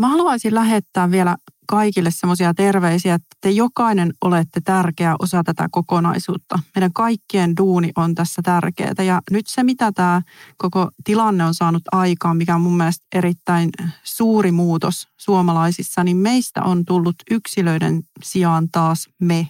mä 0.00 0.08
haluaisin 0.08 0.54
lähettää 0.54 1.10
vielä 1.10 1.36
kaikille 1.70 2.10
semmoisia 2.10 2.54
terveisiä, 2.54 3.14
että 3.14 3.36
te 3.40 3.50
jokainen 3.50 4.12
olette 4.20 4.60
tärkeä 4.60 5.14
osa 5.18 5.42
tätä 5.44 5.68
kokonaisuutta. 5.70 6.58
Meidän 6.74 6.92
kaikkien 6.92 7.56
duuni 7.56 7.90
on 7.96 8.14
tässä 8.14 8.42
tärkeää. 8.44 8.94
Ja 8.98 9.20
nyt 9.30 9.46
se, 9.46 9.62
mitä 9.62 9.92
tämä 9.92 10.22
koko 10.56 10.90
tilanne 11.04 11.44
on 11.44 11.54
saanut 11.54 11.82
aikaan, 11.92 12.36
mikä 12.36 12.54
on 12.54 12.60
mun 12.60 12.76
mielestä 12.76 13.06
erittäin 13.14 13.70
suuri 14.04 14.52
muutos 14.52 15.08
suomalaisissa, 15.16 16.04
niin 16.04 16.16
meistä 16.16 16.62
on 16.62 16.84
tullut 16.84 17.16
yksilöiden 17.30 18.02
sijaan 18.22 18.68
taas 18.72 19.08
me. 19.20 19.48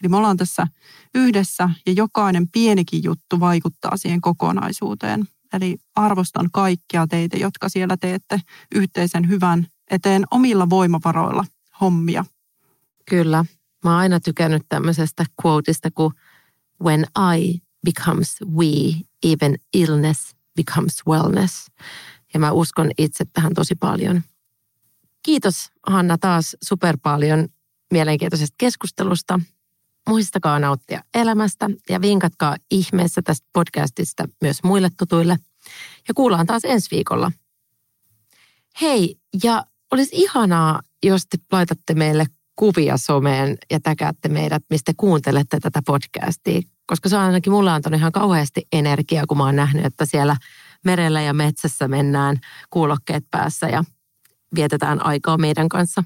Eli 0.00 0.08
me 0.08 0.16
ollaan 0.16 0.36
tässä 0.36 0.66
yhdessä 1.14 1.70
ja 1.86 1.92
jokainen 1.92 2.48
pienikin 2.48 3.04
juttu 3.04 3.40
vaikuttaa 3.40 3.96
siihen 3.96 4.20
kokonaisuuteen. 4.20 5.24
Eli 5.52 5.78
arvostan 5.96 6.48
kaikkia 6.52 7.06
teitä, 7.06 7.36
jotka 7.36 7.68
siellä 7.68 7.96
teette 7.96 8.40
yhteisen 8.74 9.28
hyvän 9.28 9.66
eteen 9.90 10.24
omilla 10.30 10.70
voimavaroilla 10.70 11.44
hommia. 11.80 12.24
Kyllä. 13.10 13.44
Mä 13.84 13.90
oon 13.90 14.00
aina 14.00 14.20
tykännyt 14.20 14.62
tämmöisestä 14.68 15.24
quoteista 15.44 15.90
kuin 15.90 16.14
When 16.84 17.06
I 17.36 17.60
becomes 17.84 18.36
we, 18.56 19.00
even 19.22 19.56
illness 19.74 20.36
becomes 20.56 21.06
wellness. 21.06 21.66
Ja 22.34 22.40
mä 22.40 22.52
uskon 22.52 22.90
itse 22.98 23.24
tähän 23.32 23.54
tosi 23.54 23.74
paljon. 23.74 24.22
Kiitos 25.22 25.70
Hanna 25.86 26.18
taas 26.18 26.56
super 26.64 26.98
paljon 27.02 27.48
mielenkiintoisesta 27.92 28.54
keskustelusta. 28.58 29.40
Muistakaa 30.08 30.58
nauttia 30.58 31.02
elämästä 31.14 31.70
ja 31.88 32.00
vinkatkaa 32.00 32.56
ihmeessä 32.70 33.22
tästä 33.22 33.48
podcastista 33.52 34.28
myös 34.40 34.62
muille 34.62 34.88
tutuille. 34.98 35.38
Ja 36.08 36.14
kuullaan 36.14 36.46
taas 36.46 36.64
ensi 36.64 36.90
viikolla. 36.90 37.32
Hei, 38.80 39.16
ja 39.44 39.64
olisi 39.90 40.16
ihanaa, 40.16 40.80
jos 41.02 41.22
te 41.26 41.38
laitatte 41.52 41.94
meille 41.94 42.26
kuvia 42.56 42.96
someen 42.96 43.58
ja 43.70 43.80
täkäätte 43.80 44.28
meidät, 44.28 44.62
mistä 44.70 44.92
kuuntelette 44.96 45.60
tätä 45.60 45.82
podcastia. 45.86 46.60
Koska 46.86 47.08
se 47.08 47.16
on 47.16 47.22
ainakin 47.22 47.52
mulle 47.52 47.70
antanut 47.70 48.00
ihan 48.00 48.12
kauheasti 48.12 48.66
energiaa, 48.72 49.26
kun 49.26 49.36
mä 49.36 49.44
oon 49.44 49.56
nähnyt, 49.56 49.84
että 49.84 50.06
siellä 50.06 50.36
merellä 50.84 51.22
ja 51.22 51.34
metsässä 51.34 51.88
mennään 51.88 52.36
kuulokkeet 52.70 53.24
päässä 53.30 53.68
ja 53.68 53.84
vietetään 54.54 55.06
aikaa 55.06 55.38
meidän 55.38 55.68
kanssa. 55.68 56.04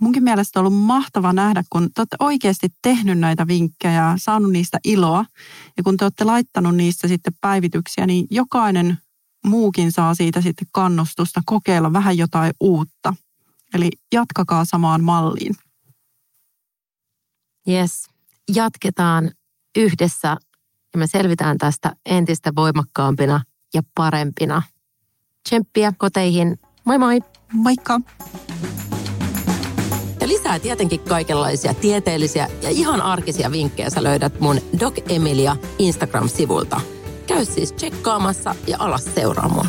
Munkin 0.00 0.24
mielestä 0.24 0.60
on 0.60 0.66
ollut 0.66 0.80
mahtava 0.80 1.32
nähdä, 1.32 1.62
kun 1.70 1.82
te 1.82 2.00
olette 2.00 2.16
oikeasti 2.20 2.68
tehnyt 2.82 3.18
näitä 3.18 3.46
vinkkejä 3.46 3.92
ja 3.92 4.14
saanut 4.16 4.52
niistä 4.52 4.78
iloa. 4.84 5.24
Ja 5.76 5.82
kun 5.82 5.96
te 5.96 6.04
olette 6.04 6.24
laittanut 6.24 6.76
niistä 6.76 7.08
sitten 7.08 7.32
päivityksiä, 7.40 8.06
niin 8.06 8.26
jokainen 8.30 8.98
muukin 9.44 9.92
saa 9.92 10.14
siitä 10.14 10.40
sitten 10.40 10.68
kannustusta 10.72 11.40
kokeilla 11.46 11.92
vähän 11.92 12.18
jotain 12.18 12.52
uutta. 12.60 13.14
Eli 13.74 13.90
jatkakaa 14.12 14.64
samaan 14.64 15.04
malliin. 15.04 15.54
Yes, 17.68 18.06
jatketaan 18.54 19.30
yhdessä 19.76 20.28
ja 20.94 20.98
me 20.98 21.06
selvitään 21.06 21.58
tästä 21.58 21.96
entistä 22.06 22.52
voimakkaampina 22.56 23.40
ja 23.74 23.82
parempina. 23.94 24.62
Tsemppiä 25.48 25.92
koteihin. 25.98 26.58
Moi 26.84 26.98
moi! 26.98 27.20
Moikka! 27.52 28.00
Ja 30.20 30.28
lisää 30.28 30.58
tietenkin 30.58 31.00
kaikenlaisia 31.00 31.74
tieteellisiä 31.74 32.48
ja 32.62 32.70
ihan 32.70 33.02
arkisia 33.02 33.50
vinkkejä 33.50 33.90
sä 33.90 34.02
löydät 34.02 34.40
mun 34.40 34.60
Doc 34.80 34.98
Emilia 35.08 35.56
Instagram-sivulta– 35.78 36.80
Käy 37.34 37.44
siis 37.44 37.72
tsekkaamassa 37.72 38.54
ja 38.66 38.76
alas 38.80 39.04
seuraamaan. 39.14 39.68